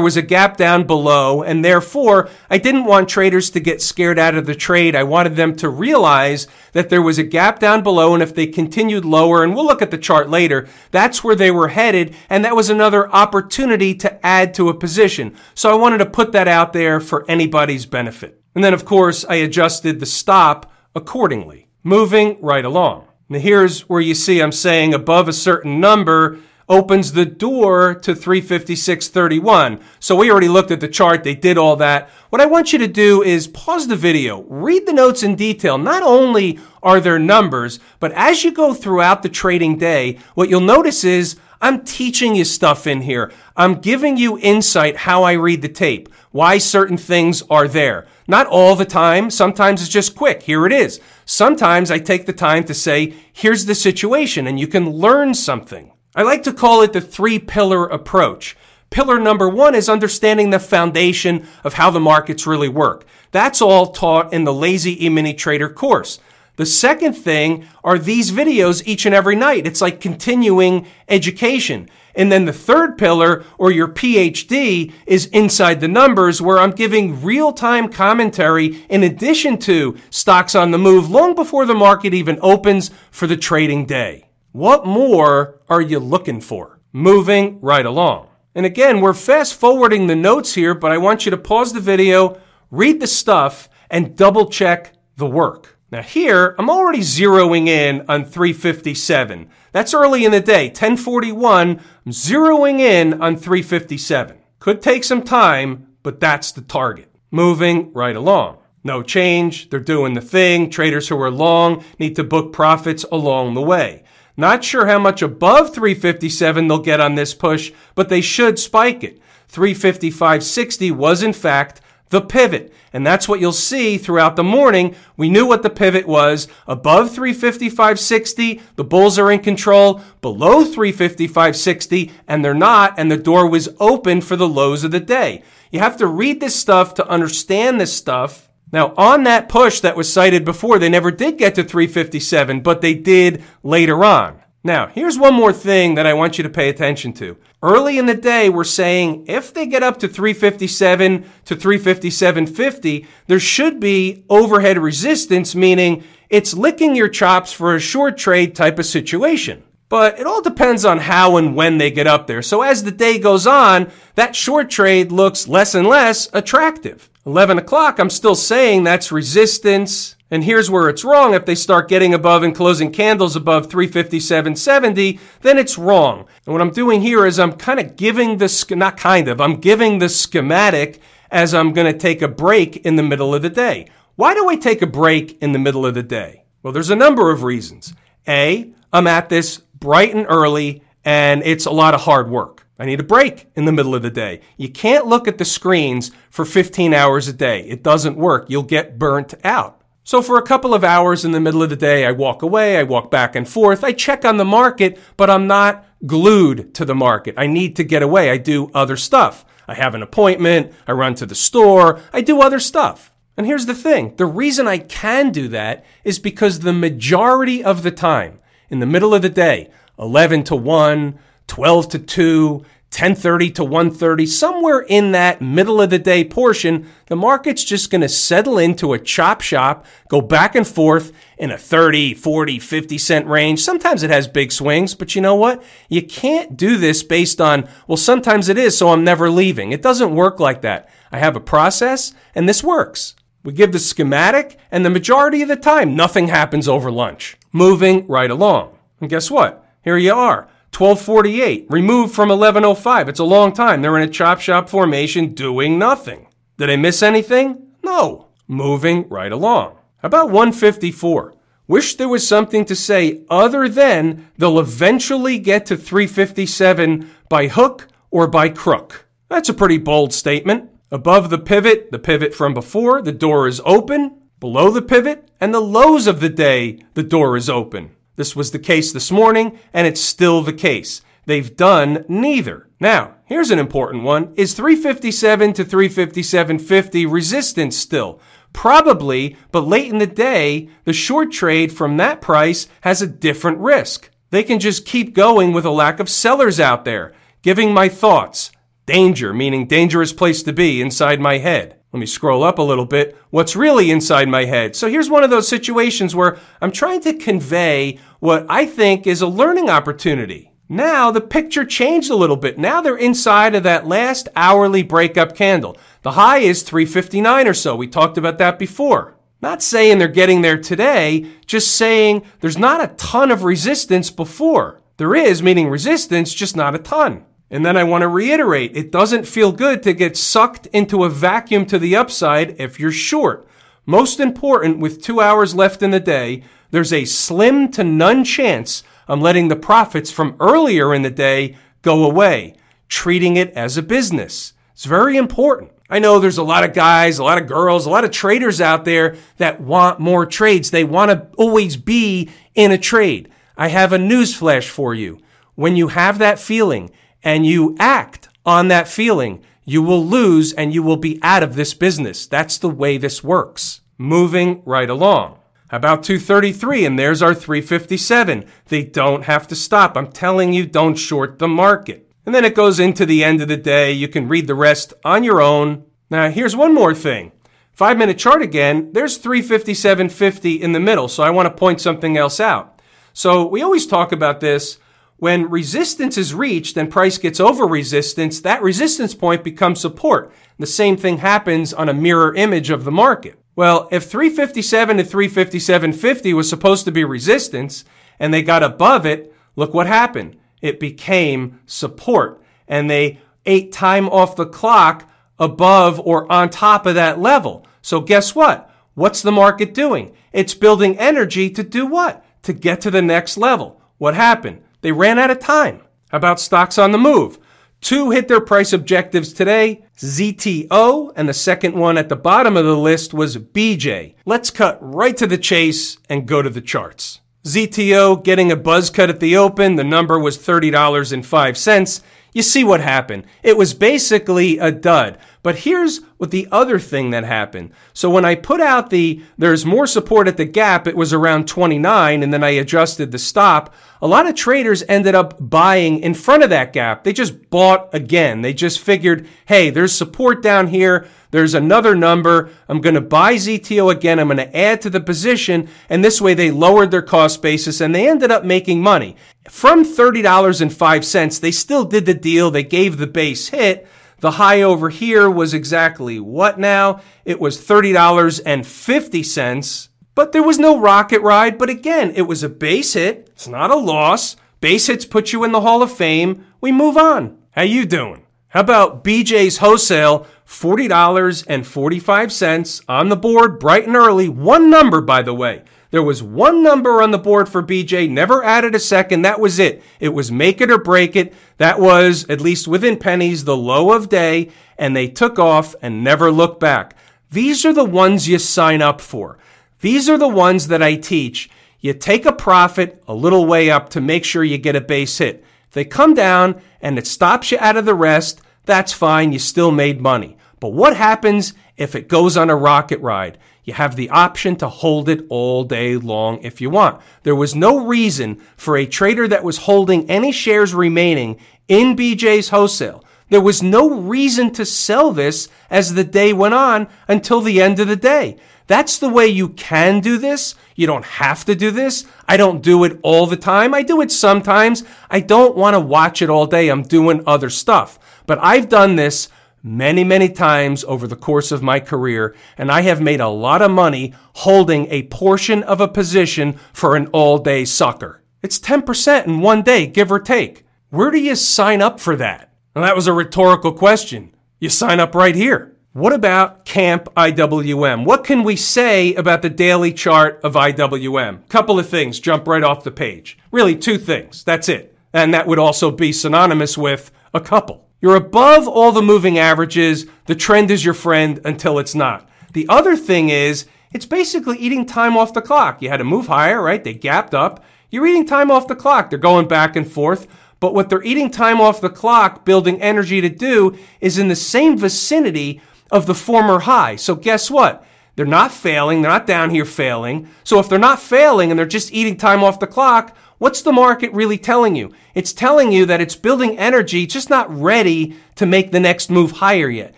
was 0.00 0.16
a 0.16 0.22
gap 0.22 0.56
down 0.56 0.86
below, 0.86 1.42
and 1.42 1.62
therefore 1.62 2.30
I 2.48 2.56
didn't 2.56 2.86
want 2.86 3.10
traders 3.10 3.50
to 3.50 3.60
get 3.60 3.82
scared 3.82 4.18
out 4.18 4.34
of 4.34 4.46
the 4.46 4.54
trade. 4.54 4.96
I 4.96 5.02
wanted 5.02 5.36
them 5.36 5.54
to 5.56 5.68
realize 5.68 6.46
that 6.72 6.88
there 6.88 7.02
was 7.02 7.18
a 7.18 7.24
gap 7.24 7.58
down 7.58 7.82
below, 7.82 8.14
and 8.14 8.22
if 8.22 8.34
they 8.34 8.46
continued 8.46 9.04
lower, 9.04 9.44
and 9.44 9.54
we'll 9.54 9.66
look 9.66 9.82
at 9.82 9.90
the 9.90 9.98
chart 9.98 10.30
later, 10.30 10.66
that's 10.92 11.22
where 11.22 11.36
they 11.36 11.50
were 11.50 11.68
headed, 11.68 12.14
and 12.30 12.42
that 12.44 12.56
was 12.56 12.70
another 12.70 13.10
opportunity 13.10 13.94
to 13.96 14.26
add 14.26 14.54
to 14.54 14.70
a 14.70 14.74
position. 14.74 15.36
So 15.54 15.70
I 15.70 15.74
wanted 15.74 15.98
to 15.98 16.06
put 16.06 16.32
that 16.32 16.48
out 16.48 16.72
there 16.72 17.00
for 17.00 17.30
anybody's 17.30 17.84
benefit. 17.84 18.40
And 18.54 18.64
then, 18.64 18.72
of 18.72 18.86
course, 18.86 19.26
I 19.26 19.36
adjusted 19.36 20.00
the 20.00 20.06
stop 20.06 20.72
accordingly, 20.94 21.68
moving 21.82 22.38
right 22.40 22.64
along. 22.64 23.07
Now, 23.30 23.40
here's 23.40 23.82
where 23.90 24.00
you 24.00 24.14
see 24.14 24.40
I'm 24.40 24.52
saying 24.52 24.94
above 24.94 25.28
a 25.28 25.34
certain 25.34 25.80
number 25.80 26.38
opens 26.66 27.12
the 27.12 27.26
door 27.26 27.94
to 27.94 28.14
356.31. 28.14 29.82
So 30.00 30.16
we 30.16 30.30
already 30.30 30.48
looked 30.48 30.70
at 30.70 30.80
the 30.80 30.88
chart. 30.88 31.24
They 31.24 31.34
did 31.34 31.58
all 31.58 31.76
that. 31.76 32.08
What 32.30 32.40
I 32.40 32.46
want 32.46 32.72
you 32.72 32.78
to 32.78 32.88
do 32.88 33.22
is 33.22 33.46
pause 33.46 33.86
the 33.86 33.96
video, 33.96 34.42
read 34.44 34.86
the 34.86 34.94
notes 34.94 35.22
in 35.22 35.34
detail. 35.34 35.76
Not 35.76 36.02
only 36.02 36.58
are 36.82 37.00
there 37.00 37.18
numbers, 37.18 37.80
but 38.00 38.12
as 38.12 38.44
you 38.44 38.50
go 38.50 38.72
throughout 38.72 39.22
the 39.22 39.28
trading 39.28 39.76
day, 39.76 40.18
what 40.34 40.48
you'll 40.48 40.60
notice 40.60 41.04
is 41.04 41.38
I'm 41.60 41.84
teaching 41.84 42.34
you 42.36 42.44
stuff 42.44 42.86
in 42.86 43.02
here. 43.02 43.32
I'm 43.56 43.80
giving 43.80 44.16
you 44.16 44.38
insight 44.38 44.96
how 44.96 45.24
I 45.24 45.32
read 45.32 45.62
the 45.62 45.68
tape, 45.68 46.08
why 46.30 46.58
certain 46.58 46.96
things 46.96 47.42
are 47.50 47.66
there. 47.66 48.06
Not 48.28 48.46
all 48.46 48.76
the 48.76 48.84
time. 48.84 49.30
Sometimes 49.30 49.80
it's 49.80 49.90
just 49.90 50.14
quick. 50.14 50.42
Here 50.42 50.66
it 50.66 50.72
is. 50.72 51.00
Sometimes 51.24 51.90
I 51.90 51.98
take 51.98 52.26
the 52.26 52.32
time 52.32 52.64
to 52.64 52.74
say, 52.74 53.14
here's 53.32 53.66
the 53.66 53.74
situation 53.74 54.46
and 54.46 54.60
you 54.60 54.68
can 54.68 54.90
learn 54.90 55.34
something. 55.34 55.92
I 56.14 56.22
like 56.22 56.42
to 56.44 56.52
call 56.52 56.82
it 56.82 56.92
the 56.92 57.00
three 57.00 57.38
pillar 57.38 57.86
approach. 57.86 58.56
Pillar 58.90 59.18
number 59.18 59.48
one 59.48 59.74
is 59.74 59.88
understanding 59.88 60.50
the 60.50 60.58
foundation 60.58 61.46
of 61.64 61.74
how 61.74 61.90
the 61.90 62.00
markets 62.00 62.46
really 62.46 62.68
work. 62.68 63.04
That's 63.32 63.60
all 63.60 63.88
taught 63.88 64.32
in 64.32 64.44
the 64.44 64.54
Lazy 64.54 65.04
E-mini 65.04 65.34
Trader 65.34 65.68
course. 65.68 66.20
The 66.58 66.66
second 66.66 67.12
thing 67.12 67.66
are 67.84 68.00
these 68.00 68.32
videos 68.32 68.82
each 68.84 69.06
and 69.06 69.14
every 69.14 69.36
night. 69.36 69.64
It's 69.64 69.80
like 69.80 70.00
continuing 70.00 70.88
education. 71.08 71.88
And 72.16 72.32
then 72.32 72.46
the 72.46 72.52
third 72.52 72.98
pillar, 72.98 73.44
or 73.58 73.70
your 73.70 73.86
PhD, 73.86 74.92
is 75.06 75.26
inside 75.26 75.78
the 75.78 75.86
numbers, 75.86 76.42
where 76.42 76.58
I'm 76.58 76.72
giving 76.72 77.22
real 77.22 77.52
time 77.52 77.92
commentary 77.92 78.84
in 78.88 79.04
addition 79.04 79.58
to 79.58 79.96
stocks 80.10 80.56
on 80.56 80.72
the 80.72 80.78
move 80.78 81.08
long 81.08 81.36
before 81.36 81.64
the 81.64 81.76
market 81.76 82.12
even 82.12 82.40
opens 82.42 82.90
for 83.12 83.28
the 83.28 83.36
trading 83.36 83.86
day. 83.86 84.28
What 84.50 84.84
more 84.84 85.60
are 85.68 85.80
you 85.80 86.00
looking 86.00 86.40
for? 86.40 86.80
Moving 86.92 87.60
right 87.60 87.86
along. 87.86 88.30
And 88.56 88.66
again, 88.66 89.00
we're 89.00 89.14
fast 89.14 89.54
forwarding 89.54 90.08
the 90.08 90.16
notes 90.16 90.54
here, 90.54 90.74
but 90.74 90.90
I 90.90 90.98
want 90.98 91.24
you 91.24 91.30
to 91.30 91.36
pause 91.36 91.72
the 91.72 91.78
video, 91.78 92.40
read 92.72 92.98
the 92.98 93.06
stuff, 93.06 93.68
and 93.88 94.16
double 94.16 94.50
check 94.50 94.94
the 95.14 95.26
work. 95.26 95.77
Now 95.90 96.02
here, 96.02 96.54
I'm 96.58 96.68
already 96.68 97.00
zeroing 97.00 97.66
in 97.66 98.04
on 98.08 98.24
357. 98.26 99.48
That's 99.72 99.94
early 99.94 100.26
in 100.26 100.32
the 100.32 100.40
day, 100.40 100.66
1041. 100.66 101.80
I'm 102.04 102.12
zeroing 102.12 102.80
in 102.80 103.22
on 103.22 103.36
357. 103.36 104.36
Could 104.58 104.82
take 104.82 105.02
some 105.02 105.22
time, 105.22 105.86
but 106.02 106.20
that's 106.20 106.52
the 106.52 106.60
target. 106.60 107.10
Moving 107.30 107.90
right 107.94 108.16
along. 108.16 108.58
No 108.84 109.02
change. 109.02 109.70
They're 109.70 109.80
doing 109.80 110.12
the 110.12 110.20
thing. 110.20 110.68
Traders 110.68 111.08
who 111.08 111.20
are 111.22 111.30
long 111.30 111.82
need 111.98 112.16
to 112.16 112.24
book 112.24 112.52
profits 112.52 113.04
along 113.10 113.54
the 113.54 113.62
way. 113.62 114.04
Not 114.36 114.64
sure 114.64 114.86
how 114.86 114.98
much 114.98 115.22
above 115.22 115.74
357 115.74 116.68
they'll 116.68 116.78
get 116.78 117.00
on 117.00 117.14
this 117.14 117.32
push, 117.32 117.72
but 117.94 118.10
they 118.10 118.20
should 118.20 118.58
spike 118.58 119.02
it. 119.02 119.20
355.60 119.50 120.92
was 120.92 121.22
in 121.22 121.32
fact 121.32 121.80
the 122.10 122.20
pivot. 122.20 122.72
And 122.92 123.06
that's 123.06 123.28
what 123.28 123.40
you'll 123.40 123.52
see 123.52 123.98
throughout 123.98 124.36
the 124.36 124.44
morning. 124.44 124.94
We 125.16 125.28
knew 125.28 125.46
what 125.46 125.62
the 125.62 125.70
pivot 125.70 126.06
was. 126.06 126.48
Above 126.66 127.10
355.60, 127.10 128.60
the 128.76 128.84
bulls 128.84 129.18
are 129.18 129.30
in 129.30 129.40
control. 129.40 130.00
Below 130.20 130.64
355.60, 130.64 132.10
and 132.26 132.44
they're 132.44 132.54
not, 132.54 132.94
and 132.98 133.10
the 133.10 133.16
door 133.16 133.48
was 133.48 133.68
open 133.78 134.20
for 134.20 134.36
the 134.36 134.48
lows 134.48 134.84
of 134.84 134.90
the 134.90 135.00
day. 135.00 135.42
You 135.70 135.80
have 135.80 135.96
to 135.98 136.06
read 136.06 136.40
this 136.40 136.56
stuff 136.56 136.94
to 136.94 137.06
understand 137.08 137.80
this 137.80 137.92
stuff. 137.92 138.48
Now, 138.72 138.94
on 138.96 139.22
that 139.24 139.48
push 139.48 139.80
that 139.80 139.96
was 139.96 140.12
cited 140.12 140.44
before, 140.44 140.78
they 140.78 140.88
never 140.88 141.10
did 141.10 141.38
get 141.38 141.54
to 141.54 141.64
357, 141.64 142.60
but 142.60 142.80
they 142.80 142.94
did 142.94 143.42
later 143.62 144.04
on. 144.04 144.42
Now, 144.64 144.88
here's 144.88 145.18
one 145.18 145.34
more 145.34 145.52
thing 145.52 145.94
that 145.94 146.06
I 146.06 146.14
want 146.14 146.36
you 146.36 146.44
to 146.44 146.50
pay 146.50 146.68
attention 146.68 147.12
to. 147.14 147.36
Early 147.60 147.98
in 147.98 148.06
the 148.06 148.14
day, 148.14 148.48
we're 148.48 148.62
saying 148.62 149.24
if 149.26 149.52
they 149.52 149.66
get 149.66 149.82
up 149.82 149.98
to 149.98 150.08
357 150.08 151.24
to 151.46 151.56
357.50, 151.56 153.06
there 153.26 153.40
should 153.40 153.80
be 153.80 154.24
overhead 154.30 154.78
resistance, 154.78 155.56
meaning 155.56 156.04
it's 156.30 156.54
licking 156.54 156.94
your 156.94 157.08
chops 157.08 157.52
for 157.52 157.74
a 157.74 157.80
short 157.80 158.16
trade 158.16 158.54
type 158.54 158.78
of 158.78 158.86
situation. 158.86 159.64
But 159.88 160.20
it 160.20 160.26
all 160.26 160.40
depends 160.40 160.84
on 160.84 160.98
how 160.98 161.36
and 161.36 161.56
when 161.56 161.78
they 161.78 161.90
get 161.90 162.06
up 162.06 162.28
there. 162.28 162.42
So 162.42 162.62
as 162.62 162.84
the 162.84 162.92
day 162.92 163.18
goes 163.18 163.46
on, 163.46 163.90
that 164.14 164.36
short 164.36 164.70
trade 164.70 165.10
looks 165.10 165.48
less 165.48 165.74
and 165.74 165.88
less 165.88 166.28
attractive. 166.32 167.10
11 167.26 167.58
o'clock, 167.58 167.98
I'm 167.98 168.10
still 168.10 168.36
saying 168.36 168.84
that's 168.84 169.10
resistance. 169.10 170.14
And 170.30 170.44
here's 170.44 170.70
where 170.70 170.88
it's 170.88 171.04
wrong. 171.04 171.32
If 171.32 171.46
they 171.46 171.54
start 171.54 171.88
getting 171.88 172.12
above 172.12 172.42
and 172.42 172.54
closing 172.54 172.92
candles 172.92 173.34
above 173.34 173.68
357.70, 173.68 175.18
then 175.40 175.56
it's 175.56 175.78
wrong. 175.78 176.26
And 176.44 176.52
what 176.52 176.60
I'm 176.60 176.70
doing 176.70 177.00
here 177.00 177.24
is 177.24 177.38
I'm 177.38 177.54
kind 177.54 177.80
of 177.80 177.96
giving 177.96 178.36
the, 178.36 178.74
not 178.76 178.98
kind 178.98 179.28
of, 179.28 179.40
I'm 179.40 179.56
giving 179.56 179.98
the 179.98 180.08
schematic 180.08 181.00
as 181.30 181.54
I'm 181.54 181.72
going 181.72 181.90
to 181.90 181.98
take 181.98 182.20
a 182.20 182.28
break 182.28 182.76
in 182.84 182.96
the 182.96 183.02
middle 183.02 183.34
of 183.34 183.42
the 183.42 183.50
day. 183.50 183.88
Why 184.16 184.34
do 184.34 184.48
I 184.48 184.56
take 184.56 184.82
a 184.82 184.86
break 184.86 185.38
in 185.42 185.52
the 185.52 185.58
middle 185.58 185.86
of 185.86 185.94
the 185.94 186.02
day? 186.02 186.44
Well, 186.62 186.72
there's 186.72 186.90
a 186.90 186.96
number 186.96 187.30
of 187.30 187.42
reasons. 187.42 187.94
A, 188.26 188.70
I'm 188.92 189.06
at 189.06 189.28
this 189.28 189.58
bright 189.58 190.14
and 190.14 190.26
early, 190.28 190.82
and 191.04 191.42
it's 191.44 191.66
a 191.66 191.70
lot 191.70 191.94
of 191.94 192.02
hard 192.02 192.28
work. 192.28 192.66
I 192.78 192.84
need 192.84 193.00
a 193.00 193.04
break 193.04 193.48
in 193.56 193.64
the 193.64 193.72
middle 193.72 193.94
of 193.94 194.02
the 194.02 194.10
day. 194.10 194.40
You 194.56 194.68
can't 194.68 195.06
look 195.06 195.26
at 195.26 195.38
the 195.38 195.44
screens 195.44 196.10
for 196.30 196.44
15 196.44 196.94
hours 196.94 197.28
a 197.28 197.32
day. 197.32 197.60
It 197.62 197.82
doesn't 197.82 198.16
work. 198.16 198.46
You'll 198.48 198.62
get 198.62 198.98
burnt 198.98 199.34
out. 199.42 199.77
So 200.08 200.22
for 200.22 200.38
a 200.38 200.42
couple 200.42 200.72
of 200.72 200.84
hours 200.84 201.26
in 201.26 201.32
the 201.32 201.38
middle 201.38 201.62
of 201.62 201.68
the 201.68 201.76
day, 201.76 202.06
I 202.06 202.12
walk 202.12 202.40
away, 202.40 202.78
I 202.78 202.82
walk 202.82 203.10
back 203.10 203.36
and 203.36 203.46
forth, 203.46 203.84
I 203.84 203.92
check 203.92 204.24
on 204.24 204.38
the 204.38 204.44
market, 204.46 204.98
but 205.18 205.28
I'm 205.28 205.46
not 205.46 205.84
glued 206.06 206.72
to 206.76 206.86
the 206.86 206.94
market. 206.94 207.34
I 207.36 207.46
need 207.46 207.76
to 207.76 207.84
get 207.84 208.02
away. 208.02 208.30
I 208.30 208.38
do 208.38 208.70
other 208.72 208.96
stuff. 208.96 209.44
I 209.66 209.74
have 209.74 209.94
an 209.94 210.02
appointment, 210.02 210.72
I 210.86 210.92
run 210.92 211.14
to 211.16 211.26
the 211.26 211.34
store, 211.34 212.00
I 212.10 212.22
do 212.22 212.40
other 212.40 212.58
stuff. 212.58 213.12
And 213.36 213.46
here's 213.46 213.66
the 213.66 213.74
thing. 213.74 214.16
The 214.16 214.24
reason 214.24 214.66
I 214.66 214.78
can 214.78 215.30
do 215.30 215.46
that 215.48 215.84
is 216.04 216.18
because 216.18 216.60
the 216.60 216.72
majority 216.72 217.62
of 217.62 217.82
the 217.82 217.90
time, 217.90 218.38
in 218.70 218.78
the 218.78 218.86
middle 218.86 219.14
of 219.14 219.20
the 219.20 219.28
day, 219.28 219.70
11 219.98 220.44
to 220.44 220.56
1, 220.56 221.18
12 221.48 221.88
to 221.90 221.98
2, 221.98 222.64
1030 222.90 223.50
to 223.50 223.62
1:30, 223.62 224.26
somewhere 224.26 224.80
in 224.80 225.12
that 225.12 225.42
middle 225.42 225.80
of 225.80 225.90
the 225.90 225.98
day 225.98 226.24
portion, 226.24 226.88
the 227.06 227.16
market's 227.16 227.62
just 227.62 227.90
going 227.90 228.00
to 228.00 228.08
settle 228.08 228.58
into 228.58 228.94
a 228.94 228.98
chop 228.98 229.42
shop, 229.42 229.84
go 230.08 230.22
back 230.22 230.54
and 230.54 230.66
forth 230.66 231.12
in 231.36 231.50
a 231.50 231.58
30, 231.58 232.14
40, 232.14 232.58
50 232.58 232.96
cent 232.96 233.26
range. 233.26 233.60
Sometimes 233.60 234.02
it 234.02 234.10
has 234.10 234.26
big 234.26 234.50
swings, 234.52 234.94
but 234.94 235.14
you 235.14 235.20
know 235.20 235.34
what? 235.34 235.62
You 235.90 236.02
can't 236.02 236.56
do 236.56 236.78
this 236.78 237.02
based 237.02 237.42
on, 237.42 237.68
well, 237.86 237.98
sometimes 237.98 238.48
it 238.48 238.56
is, 238.56 238.76
so 238.78 238.88
I'm 238.88 239.04
never 239.04 239.30
leaving. 239.30 239.72
It 239.72 239.82
doesn't 239.82 240.14
work 240.14 240.40
like 240.40 240.62
that. 240.62 240.88
I 241.12 241.18
have 241.18 241.36
a 241.36 241.40
process 241.40 242.14
and 242.34 242.48
this 242.48 242.64
works. 242.64 243.14
We 243.44 243.52
give 243.52 243.72
the 243.72 243.78
schematic 243.78 244.58
and 244.70 244.84
the 244.84 244.90
majority 244.90 245.42
of 245.42 245.48
the 245.48 245.56
time, 245.56 245.94
nothing 245.94 246.28
happens 246.28 246.66
over 246.66 246.90
lunch. 246.90 247.36
Moving 247.52 248.06
right 248.06 248.30
along. 248.30 248.76
And 249.00 249.10
guess 249.10 249.30
what? 249.30 249.64
Here 249.84 249.96
you 249.96 250.14
are. 250.14 250.48
1248, 250.72 251.66
removed 251.70 252.14
from 252.14 252.28
1105. 252.28 253.08
It's 253.08 253.18
a 253.18 253.24
long 253.24 253.52
time. 253.52 253.82
They're 253.82 253.96
in 253.98 254.08
a 254.08 254.12
chop 254.12 254.40
shop 254.40 254.68
formation 254.68 255.34
doing 255.34 255.78
nothing. 255.78 256.28
Did 256.56 256.70
I 256.70 256.76
miss 256.76 257.02
anything? 257.02 257.68
No. 257.82 258.28
Moving 258.46 259.08
right 259.08 259.32
along. 259.32 259.76
How 259.98 260.06
about 260.06 260.30
154? 260.30 261.34
Wish 261.66 261.96
there 261.96 262.08
was 262.08 262.26
something 262.26 262.64
to 262.64 262.74
say 262.74 263.22
other 263.28 263.68
than 263.68 264.28
they'll 264.38 264.58
eventually 264.58 265.38
get 265.38 265.66
to 265.66 265.76
357 265.76 267.10
by 267.28 267.48
hook 267.48 267.88
or 268.10 268.26
by 268.26 268.48
crook. 268.48 269.06
That's 269.28 269.48
a 269.48 269.54
pretty 269.54 269.78
bold 269.78 270.14
statement. 270.14 270.70
Above 270.90 271.28
the 271.28 271.38
pivot, 271.38 271.90
the 271.90 271.98
pivot 271.98 272.34
from 272.34 272.54
before, 272.54 273.02
the 273.02 273.12
door 273.12 273.46
is 273.46 273.60
open. 273.64 274.16
Below 274.40 274.70
the 274.70 274.80
pivot 274.80 275.28
and 275.40 275.52
the 275.52 275.60
lows 275.60 276.06
of 276.06 276.20
the 276.20 276.30
day, 276.30 276.80
the 276.94 277.02
door 277.02 277.36
is 277.36 277.50
open. 277.50 277.90
This 278.18 278.34
was 278.34 278.50
the 278.50 278.58
case 278.58 278.90
this 278.90 279.12
morning, 279.12 279.60
and 279.72 279.86
it's 279.86 280.00
still 280.00 280.42
the 280.42 280.52
case. 280.52 281.02
They've 281.26 281.56
done 281.56 282.04
neither. 282.08 282.68
Now, 282.80 283.14
here's 283.26 283.52
an 283.52 283.60
important 283.60 284.02
one. 284.02 284.34
Is 284.34 284.54
357 284.54 285.52
to 285.52 285.64
357.50 285.64 287.08
resistance 287.08 287.76
still? 287.76 288.20
Probably, 288.52 289.36
but 289.52 289.68
late 289.68 289.92
in 289.92 289.98
the 289.98 290.06
day, 290.08 290.68
the 290.82 290.92
short 290.92 291.30
trade 291.30 291.72
from 291.72 291.96
that 291.98 292.20
price 292.20 292.66
has 292.80 293.00
a 293.00 293.06
different 293.06 293.58
risk. 293.58 294.10
They 294.30 294.42
can 294.42 294.58
just 294.58 294.84
keep 294.84 295.14
going 295.14 295.52
with 295.52 295.64
a 295.64 295.70
lack 295.70 296.00
of 296.00 296.08
sellers 296.08 296.58
out 296.58 296.84
there. 296.84 297.14
Giving 297.42 297.72
my 297.72 297.88
thoughts. 297.88 298.50
Danger, 298.84 299.32
meaning 299.32 299.68
dangerous 299.68 300.12
place 300.12 300.42
to 300.42 300.52
be 300.52 300.82
inside 300.82 301.20
my 301.20 301.38
head. 301.38 301.77
Let 301.92 302.00
me 302.00 302.06
scroll 302.06 302.42
up 302.42 302.58
a 302.58 302.62
little 302.62 302.84
bit. 302.84 303.16
What's 303.30 303.56
really 303.56 303.90
inside 303.90 304.28
my 304.28 304.44
head? 304.44 304.76
So 304.76 304.88
here's 304.88 305.08
one 305.08 305.24
of 305.24 305.30
those 305.30 305.48
situations 305.48 306.14
where 306.14 306.38
I'm 306.60 306.70
trying 306.70 307.00
to 307.02 307.14
convey 307.14 307.98
what 308.20 308.44
I 308.50 308.66
think 308.66 309.06
is 309.06 309.22
a 309.22 309.26
learning 309.26 309.70
opportunity. 309.70 310.52
Now 310.68 311.10
the 311.10 311.22
picture 311.22 311.64
changed 311.64 312.10
a 312.10 312.16
little 312.16 312.36
bit. 312.36 312.58
Now 312.58 312.82
they're 312.82 312.96
inside 312.98 313.54
of 313.54 313.62
that 313.62 313.86
last 313.86 314.28
hourly 314.36 314.82
breakup 314.82 315.34
candle. 315.34 315.78
The 316.02 316.12
high 316.12 316.38
is 316.38 316.62
359 316.62 317.48
or 317.48 317.54
so. 317.54 317.74
We 317.74 317.86
talked 317.86 318.18
about 318.18 318.36
that 318.36 318.58
before. 318.58 319.16
Not 319.40 319.62
saying 319.62 319.96
they're 319.96 320.08
getting 320.08 320.42
there 320.42 320.58
today, 320.58 321.26
just 321.46 321.74
saying 321.74 322.24
there's 322.40 322.58
not 322.58 322.84
a 322.84 322.94
ton 322.96 323.30
of 323.30 323.44
resistance 323.44 324.10
before. 324.10 324.82
There 324.98 325.14
is, 325.14 325.42
meaning 325.42 325.68
resistance, 325.70 326.34
just 326.34 326.56
not 326.56 326.74
a 326.74 326.78
ton. 326.78 327.24
And 327.50 327.64
then 327.64 327.76
I 327.76 327.84
want 327.84 328.02
to 328.02 328.08
reiterate, 328.08 328.76
it 328.76 328.92
doesn't 328.92 329.26
feel 329.26 329.52
good 329.52 329.82
to 329.82 329.94
get 329.94 330.16
sucked 330.16 330.66
into 330.66 331.04
a 331.04 331.10
vacuum 331.10 331.64
to 331.66 331.78
the 331.78 331.96
upside 331.96 332.60
if 332.60 332.78
you're 332.78 332.92
short. 332.92 333.46
Most 333.86 334.20
important, 334.20 334.80
with 334.80 335.02
two 335.02 335.20
hours 335.20 335.54
left 335.54 335.82
in 335.82 335.90
the 335.90 336.00
day, 336.00 336.42
there's 336.70 336.92
a 336.92 337.06
slim 337.06 337.70
to 337.70 337.82
none 337.82 338.22
chance 338.22 338.82
I'm 339.08 339.22
letting 339.22 339.48
the 339.48 339.56
profits 339.56 340.10
from 340.10 340.36
earlier 340.38 340.94
in 340.94 341.00
the 341.00 341.10
day 341.10 341.56
go 341.80 342.04
away, 342.04 342.54
treating 342.88 343.36
it 343.36 343.50
as 343.52 343.78
a 343.78 343.82
business. 343.82 344.52
It's 344.74 344.84
very 344.84 345.16
important. 345.16 345.72
I 345.88 345.98
know 345.98 346.18
there's 346.18 346.36
a 346.36 346.42
lot 346.42 346.64
of 346.64 346.74
guys, 346.74 347.18
a 347.18 347.24
lot 347.24 347.40
of 347.40 347.48
girls, 347.48 347.86
a 347.86 347.90
lot 347.90 348.04
of 348.04 348.10
traders 348.10 348.60
out 348.60 348.84
there 348.84 349.16
that 349.38 349.62
want 349.62 350.00
more 350.00 350.26
trades. 350.26 350.70
They 350.70 350.84
want 350.84 351.10
to 351.10 351.26
always 351.38 351.78
be 351.78 352.28
in 352.54 352.72
a 352.72 352.78
trade. 352.78 353.30
I 353.56 353.68
have 353.68 353.94
a 353.94 353.98
news 353.98 354.34
flash 354.34 354.68
for 354.68 354.94
you. 354.94 355.18
When 355.54 355.76
you 355.76 355.88
have 355.88 356.18
that 356.18 356.38
feeling 356.38 356.90
and 357.22 357.46
you 357.46 357.76
act 357.78 358.28
on 358.44 358.68
that 358.68 358.88
feeling, 358.88 359.42
you 359.64 359.82
will 359.82 360.04
lose 360.04 360.52
and 360.52 360.72
you 360.72 360.82
will 360.82 360.96
be 360.96 361.20
out 361.22 361.42
of 361.42 361.54
this 361.54 361.74
business. 361.74 362.26
That's 362.26 362.58
the 362.58 362.70
way 362.70 362.96
this 362.96 363.22
works. 363.22 363.82
Moving 363.98 364.62
right 364.64 364.88
along. 364.88 365.38
About 365.70 366.02
233? 366.02 366.86
And 366.86 366.98
there's 366.98 367.20
our 367.20 367.34
357. 367.34 368.46
They 368.66 368.84
don't 368.84 369.24
have 369.24 369.46
to 369.48 369.54
stop. 369.54 369.96
I'm 369.96 370.10
telling 370.10 370.52
you, 370.52 370.64
don't 370.66 370.94
short 370.94 371.38
the 371.38 371.48
market. 371.48 372.10
And 372.24 372.34
then 372.34 372.44
it 372.44 372.54
goes 372.54 372.80
into 372.80 373.04
the 373.04 373.22
end 373.22 373.42
of 373.42 373.48
the 373.48 373.56
day. 373.56 373.92
You 373.92 374.08
can 374.08 374.28
read 374.28 374.46
the 374.46 374.54
rest 374.54 374.94
on 375.04 375.24
your 375.24 375.42
own. 375.42 375.84
Now, 376.10 376.30
here's 376.30 376.56
one 376.56 376.74
more 376.74 376.94
thing. 376.94 377.32
Five 377.72 377.96
minute 377.96 378.18
chart 378.18 378.42
again, 378.42 378.92
there's 378.92 379.18
357.50 379.18 380.60
in 380.60 380.72
the 380.72 380.80
middle. 380.80 381.08
So 381.08 381.22
I 381.22 381.30
want 381.30 381.46
to 381.46 381.54
point 381.54 381.80
something 381.80 382.16
else 382.16 382.40
out. 382.40 382.80
So 383.12 383.46
we 383.46 383.62
always 383.62 383.86
talk 383.86 384.12
about 384.12 384.40
this 384.40 384.78
when 385.18 385.50
resistance 385.50 386.16
is 386.16 386.32
reached 386.32 386.76
and 386.76 386.90
price 386.90 387.18
gets 387.18 387.40
over 387.40 387.66
resistance, 387.66 388.40
that 388.40 388.62
resistance 388.62 389.14
point 389.14 389.42
becomes 389.42 389.80
support. 389.80 390.32
The 390.58 390.66
same 390.66 390.96
thing 390.96 391.18
happens 391.18 391.74
on 391.74 391.88
a 391.88 391.94
mirror 391.94 392.34
image 392.34 392.70
of 392.70 392.84
the 392.84 392.92
market. 392.92 393.38
Well, 393.56 393.88
if 393.90 394.04
357 394.04 394.98
to 394.98 395.02
357.50 395.02 396.32
was 396.34 396.48
supposed 396.48 396.84
to 396.84 396.92
be 396.92 397.02
resistance 397.02 397.84
and 398.20 398.32
they 398.32 398.42
got 398.42 398.62
above 398.62 399.04
it, 399.06 399.34
look 399.56 399.74
what 399.74 399.88
happened. 399.88 400.36
It 400.62 400.78
became 400.78 401.58
support 401.66 402.40
and 402.68 402.88
they 402.88 403.20
ate 403.44 403.72
time 403.72 404.08
off 404.08 404.36
the 404.36 404.46
clock 404.46 405.10
above 405.40 405.98
or 405.98 406.30
on 406.30 406.50
top 406.50 406.86
of 406.86 406.94
that 406.94 407.18
level. 407.18 407.66
So 407.82 408.00
guess 408.00 408.36
what? 408.36 408.70
What's 408.94 409.22
the 409.22 409.32
market 409.32 409.74
doing? 409.74 410.14
It's 410.32 410.54
building 410.54 410.96
energy 410.96 411.50
to 411.50 411.64
do 411.64 411.86
what? 411.86 412.24
To 412.42 412.52
get 412.52 412.80
to 412.82 412.90
the 412.92 413.02
next 413.02 413.36
level. 413.36 413.80
What 413.96 414.14
happened? 414.14 414.62
They 414.80 414.92
ran 414.92 415.18
out 415.18 415.30
of 415.30 415.38
time. 415.38 415.82
How 416.10 416.18
about 416.18 416.40
stocks 416.40 416.78
on 416.78 416.92
the 416.92 416.98
move? 416.98 417.38
Two 417.80 418.10
hit 418.10 418.28
their 418.28 418.40
price 418.40 418.72
objectives 418.72 419.32
today 419.32 419.84
ZTO, 419.98 421.12
and 421.16 421.28
the 421.28 421.34
second 421.34 421.74
one 421.74 421.98
at 421.98 422.08
the 422.08 422.16
bottom 422.16 422.56
of 422.56 422.64
the 422.64 422.76
list 422.76 423.14
was 423.14 423.36
BJ. 423.36 424.14
Let's 424.24 424.50
cut 424.50 424.78
right 424.80 425.16
to 425.16 425.26
the 425.26 425.38
chase 425.38 425.98
and 426.08 426.26
go 426.26 426.42
to 426.42 426.50
the 426.50 426.60
charts. 426.60 427.17
ZTO 427.48 428.22
getting 428.22 428.52
a 428.52 428.56
buzz 428.56 428.90
cut 428.90 429.10
at 429.10 429.20
the 429.20 429.36
open, 429.36 429.76
the 429.76 429.84
number 429.84 430.18
was 430.18 430.36
$30.05. 430.36 432.02
You 432.34 432.42
see 432.42 432.62
what 432.62 432.80
happened. 432.80 433.24
It 433.42 433.56
was 433.56 433.72
basically 433.72 434.58
a 434.58 434.70
dud. 434.70 435.18
But 435.42 435.60
here's 435.60 436.02
what 436.18 436.30
the 436.30 436.46
other 436.52 436.78
thing 436.78 437.10
that 437.10 437.24
happened. 437.24 437.72
So 437.94 438.10
when 438.10 438.24
I 438.24 438.34
put 438.34 438.60
out 438.60 438.90
the 438.90 439.22
there's 439.38 439.64
more 439.64 439.86
support 439.86 440.28
at 440.28 440.36
the 440.36 440.44
gap, 440.44 440.86
it 440.86 440.96
was 440.96 441.12
around 441.12 441.48
29 441.48 442.22
and 442.22 442.32
then 442.32 442.44
I 442.44 442.50
adjusted 442.50 443.12
the 443.12 443.18
stop. 443.18 443.74
A 444.02 444.06
lot 444.06 444.28
of 444.28 444.34
traders 444.34 444.84
ended 444.88 445.14
up 445.14 445.36
buying 445.40 446.00
in 446.00 446.12
front 446.12 446.42
of 446.42 446.50
that 446.50 446.72
gap. 446.72 447.02
They 447.02 447.12
just 447.12 447.48
bought 447.50 447.88
again. 447.94 448.42
They 448.42 448.52
just 448.52 448.78
figured, 448.78 449.26
"Hey, 449.46 449.70
there's 449.70 449.94
support 449.94 450.42
down 450.42 450.66
here. 450.66 451.06
There's 451.30 451.54
another 451.54 451.94
number. 451.94 452.50
I'm 452.68 452.80
going 452.80 452.94
to 452.94 453.00
buy 453.00 453.34
ZTO 453.34 453.92
again. 453.92 454.18
I'm 454.18 454.28
going 454.28 454.38
to 454.38 454.56
add 454.56 454.80
to 454.82 454.90
the 454.90 455.00
position." 455.00 455.68
And 455.88 456.04
this 456.04 456.20
way 456.20 456.34
they 456.34 456.50
lowered 456.50 456.90
their 456.90 457.02
cost 457.02 457.42
basis 457.42 457.80
and 457.80 457.94
they 457.94 458.08
ended 458.08 458.30
up 458.30 458.44
making 458.44 458.82
money. 458.82 459.16
From 459.48 459.84
$30.05, 459.84 461.40
they 461.40 461.50
still 461.50 461.84
did 461.84 462.06
the 462.06 462.14
deal. 462.14 462.50
They 462.50 462.62
gave 462.62 462.96
the 462.96 463.06
base 463.06 463.48
hit. 463.48 463.86
The 464.20 464.32
high 464.32 464.62
over 464.62 464.88
here 464.88 465.30
was 465.30 465.54
exactly 465.54 466.18
what 466.18 466.58
now? 466.58 467.00
It 467.24 467.38
was 467.40 467.58
$30.50. 467.58 469.88
But 470.14 470.32
there 470.32 470.42
was 470.42 470.58
no 470.58 470.80
rocket 470.80 471.22
ride. 471.22 471.58
But 471.58 471.70
again, 471.70 472.12
it 472.16 472.22
was 472.22 472.42
a 472.42 472.48
base 472.48 472.94
hit. 472.94 473.28
It's 473.32 473.46
not 473.46 473.70
a 473.70 473.76
loss. 473.76 474.34
Base 474.60 474.88
hits 474.88 475.04
put 475.04 475.32
you 475.32 475.44
in 475.44 475.52
the 475.52 475.60
Hall 475.60 475.82
of 475.82 475.92
Fame. 475.92 476.44
We 476.60 476.72
move 476.72 476.96
on. 476.96 477.38
How 477.52 477.62
you 477.62 477.86
doing? 477.86 478.24
How 478.48 478.58
about 478.60 479.04
BJ's 479.04 479.58
Wholesale? 479.58 480.26
$40.45 480.48 482.84
on 482.88 483.10
the 483.10 483.16
board, 483.16 483.60
bright 483.60 483.86
and 483.86 483.94
early. 483.94 484.30
One 484.30 484.70
number, 484.70 485.02
by 485.02 485.20
the 485.20 485.34
way. 485.34 485.62
There 485.90 486.02
was 486.02 486.22
one 486.22 486.62
number 486.62 487.02
on 487.02 487.10
the 487.10 487.18
board 487.18 487.50
for 487.50 487.62
BJ, 487.62 488.10
never 488.10 488.42
added 488.42 488.74
a 488.74 488.80
second. 488.80 489.20
That 489.22 489.40
was 489.40 489.58
it. 489.58 489.82
It 490.00 490.10
was 490.10 490.32
make 490.32 490.62
it 490.62 490.70
or 490.70 490.78
break 490.78 491.16
it. 491.16 491.34
That 491.58 491.78
was, 491.78 492.24
at 492.28 492.40
least 492.40 492.66
within 492.66 492.98
pennies, 492.98 493.44
the 493.44 493.56
low 493.56 493.92
of 493.92 494.08
day, 494.08 494.48
and 494.78 494.96
they 494.96 495.08
took 495.08 495.38
off 495.38 495.74
and 495.82 496.02
never 496.02 496.30
looked 496.30 496.60
back. 496.60 496.96
These 497.30 497.66
are 497.66 497.74
the 497.74 497.84
ones 497.84 498.26
you 498.26 498.38
sign 498.38 498.80
up 498.80 499.02
for. 499.02 499.38
These 499.80 500.08
are 500.08 500.18
the 500.18 500.28
ones 500.28 500.68
that 500.68 500.82
I 500.82 500.96
teach. 500.96 501.50
You 501.80 501.92
take 501.92 502.24
a 502.24 502.32
profit 502.32 503.02
a 503.06 503.14
little 503.14 503.44
way 503.44 503.70
up 503.70 503.90
to 503.90 504.00
make 504.00 504.24
sure 504.24 504.44
you 504.44 504.56
get 504.56 504.76
a 504.76 504.80
base 504.80 505.18
hit. 505.18 505.44
If 505.68 505.74
they 505.74 505.84
come 505.84 506.14
down 506.14 506.62
and 506.80 506.98
it 506.98 507.06
stops 507.06 507.52
you 507.52 507.58
out 507.60 507.76
of 507.76 507.84
the 507.84 507.94
rest, 507.94 508.40
that's 508.64 508.94
fine. 508.94 509.32
You 509.32 509.38
still 509.38 509.70
made 509.70 510.00
money. 510.00 510.37
But 510.60 510.70
what 510.70 510.96
happens 510.96 511.54
if 511.76 511.94
it 511.94 512.08
goes 512.08 512.36
on 512.36 512.50
a 512.50 512.56
rocket 512.56 513.00
ride? 513.00 513.38
You 513.64 513.74
have 513.74 513.96
the 513.96 514.10
option 514.10 514.56
to 514.56 514.68
hold 514.68 515.08
it 515.08 515.26
all 515.28 515.64
day 515.64 515.96
long 515.96 516.42
if 516.42 516.60
you 516.60 516.70
want. 516.70 517.00
There 517.22 517.36
was 517.36 517.54
no 517.54 517.84
reason 517.84 518.40
for 518.56 518.76
a 518.76 518.86
trader 518.86 519.28
that 519.28 519.44
was 519.44 519.58
holding 519.58 520.08
any 520.10 520.32
shares 520.32 520.74
remaining 520.74 521.38
in 521.68 521.94
BJ's 521.94 522.48
wholesale. 522.48 523.04
There 523.30 523.42
was 523.42 523.62
no 523.62 523.90
reason 523.90 524.52
to 524.52 524.64
sell 524.64 525.12
this 525.12 525.48
as 525.68 525.92
the 525.92 526.04
day 526.04 526.32
went 526.32 526.54
on 526.54 526.88
until 527.06 527.42
the 527.42 527.60
end 527.60 527.78
of 527.78 527.88
the 527.88 527.96
day. 527.96 528.38
That's 528.68 528.98
the 528.98 529.08
way 529.08 529.26
you 529.26 529.50
can 529.50 530.00
do 530.00 530.18
this. 530.18 530.54
You 530.74 530.86
don't 530.86 531.04
have 531.04 531.44
to 531.46 531.54
do 531.54 531.70
this. 531.70 532.06
I 532.26 532.36
don't 532.36 532.62
do 532.62 532.84
it 532.84 532.98
all 533.02 533.26
the 533.26 533.36
time. 533.36 533.74
I 533.74 533.82
do 533.82 534.00
it 534.00 534.12
sometimes. 534.12 534.84
I 535.10 535.20
don't 535.20 535.56
want 535.56 535.74
to 535.74 535.80
watch 535.80 536.22
it 536.22 536.30
all 536.30 536.46
day. 536.46 536.68
I'm 536.68 536.82
doing 536.82 537.22
other 537.26 537.50
stuff. 537.50 537.98
But 538.26 538.38
I've 538.42 538.68
done 538.68 538.96
this 538.96 539.28
many, 539.62 540.04
many 540.04 540.28
times 540.28 540.84
over 540.84 541.06
the 541.06 541.16
course 541.16 541.52
of 541.52 541.62
my 541.62 541.80
career, 541.80 542.34
and 542.56 542.70
I 542.70 542.82
have 542.82 543.00
made 543.00 543.20
a 543.20 543.28
lot 543.28 543.62
of 543.62 543.70
money 543.70 544.14
holding 544.34 544.86
a 544.90 545.04
portion 545.04 545.62
of 545.62 545.80
a 545.80 545.88
position 545.88 546.58
for 546.72 546.96
an 546.96 547.06
all 547.08 547.38
day 547.38 547.64
sucker. 547.64 548.22
It's 548.42 548.58
10% 548.58 549.26
in 549.26 549.40
one 549.40 549.62
day, 549.62 549.86
give 549.86 550.12
or 550.12 550.20
take. 550.20 550.64
Where 550.90 551.10
do 551.10 551.18
you 551.20 551.34
sign 551.34 551.82
up 551.82 552.00
for 552.00 552.16
that? 552.16 552.52
Well, 552.74 552.84
that 552.84 552.96
was 552.96 553.06
a 553.06 553.12
rhetorical 553.12 553.72
question. 553.72 554.34
You 554.60 554.68
sign 554.68 555.00
up 555.00 555.14
right 555.14 555.34
here. 555.34 555.76
What 555.92 556.12
about 556.12 556.64
Camp 556.64 557.08
IWM? 557.16 558.04
What 558.04 558.22
can 558.22 558.44
we 558.44 558.54
say 558.54 559.14
about 559.14 559.42
the 559.42 559.50
daily 559.50 559.92
chart 559.92 560.40
of 560.44 560.54
IWM? 560.54 561.48
Couple 561.48 561.78
of 561.78 561.88
things 561.88 562.20
jump 562.20 562.46
right 562.46 562.62
off 562.62 562.84
the 562.84 562.92
page. 562.92 563.36
Really, 563.50 563.74
two 563.74 563.98
things. 563.98 564.44
That's 564.44 564.68
it. 564.68 564.96
And 565.12 565.34
that 565.34 565.46
would 565.48 565.58
also 565.58 565.90
be 565.90 566.12
synonymous 566.12 566.78
with 566.78 567.10
a 567.34 567.40
couple. 567.40 567.87
You're 568.00 568.16
above 568.16 568.68
all 568.68 568.92
the 568.92 569.02
moving 569.02 569.38
averages. 569.38 570.06
The 570.26 570.34
trend 570.34 570.70
is 570.70 570.84
your 570.84 570.94
friend 570.94 571.40
until 571.44 571.78
it's 571.78 571.94
not. 571.94 572.28
The 572.52 572.66
other 572.68 572.96
thing 572.96 573.28
is, 573.28 573.66
it's 573.92 574.06
basically 574.06 574.58
eating 574.58 574.86
time 574.86 575.16
off 575.16 575.32
the 575.32 575.42
clock. 575.42 575.82
You 575.82 575.88
had 575.88 575.96
to 575.96 576.04
move 576.04 576.26
higher, 576.26 576.62
right? 576.62 576.82
They 576.82 576.94
gapped 576.94 577.34
up. 577.34 577.64
You're 577.90 578.06
eating 578.06 578.26
time 578.26 578.50
off 578.50 578.68
the 578.68 578.76
clock. 578.76 579.10
They're 579.10 579.18
going 579.18 579.48
back 579.48 579.76
and 579.76 579.90
forth. 579.90 580.26
But 580.60 580.74
what 580.74 580.90
they're 580.90 581.02
eating 581.02 581.30
time 581.30 581.60
off 581.60 581.80
the 581.80 581.88
clock, 581.88 582.44
building 582.44 582.82
energy 582.82 583.20
to 583.20 583.28
do, 583.28 583.78
is 584.00 584.18
in 584.18 584.28
the 584.28 584.36
same 584.36 584.76
vicinity 584.76 585.60
of 585.90 586.06
the 586.06 586.14
former 586.14 586.60
high. 586.60 586.96
So 586.96 587.14
guess 587.14 587.50
what? 587.50 587.84
They're 588.16 588.26
not 588.26 588.52
failing. 588.52 589.00
They're 589.00 589.10
not 589.10 589.26
down 589.26 589.50
here 589.50 589.64
failing. 589.64 590.28
So 590.44 590.58
if 590.58 590.68
they're 590.68 590.78
not 590.78 591.00
failing 591.00 591.50
and 591.50 591.58
they're 591.58 591.66
just 591.66 591.92
eating 591.92 592.16
time 592.16 592.42
off 592.42 592.60
the 592.60 592.66
clock, 592.66 593.16
What's 593.38 593.62
the 593.62 593.72
market 593.72 594.12
really 594.12 594.36
telling 594.36 594.74
you? 594.74 594.92
It's 595.14 595.32
telling 595.32 595.70
you 595.70 595.86
that 595.86 596.00
it's 596.00 596.16
building 596.16 596.58
energy, 596.58 597.06
just 597.06 597.30
not 597.30 597.48
ready 597.56 598.16
to 598.34 598.46
make 598.46 598.72
the 598.72 598.80
next 598.80 599.10
move 599.10 599.30
higher 599.30 599.70
yet. 599.70 599.94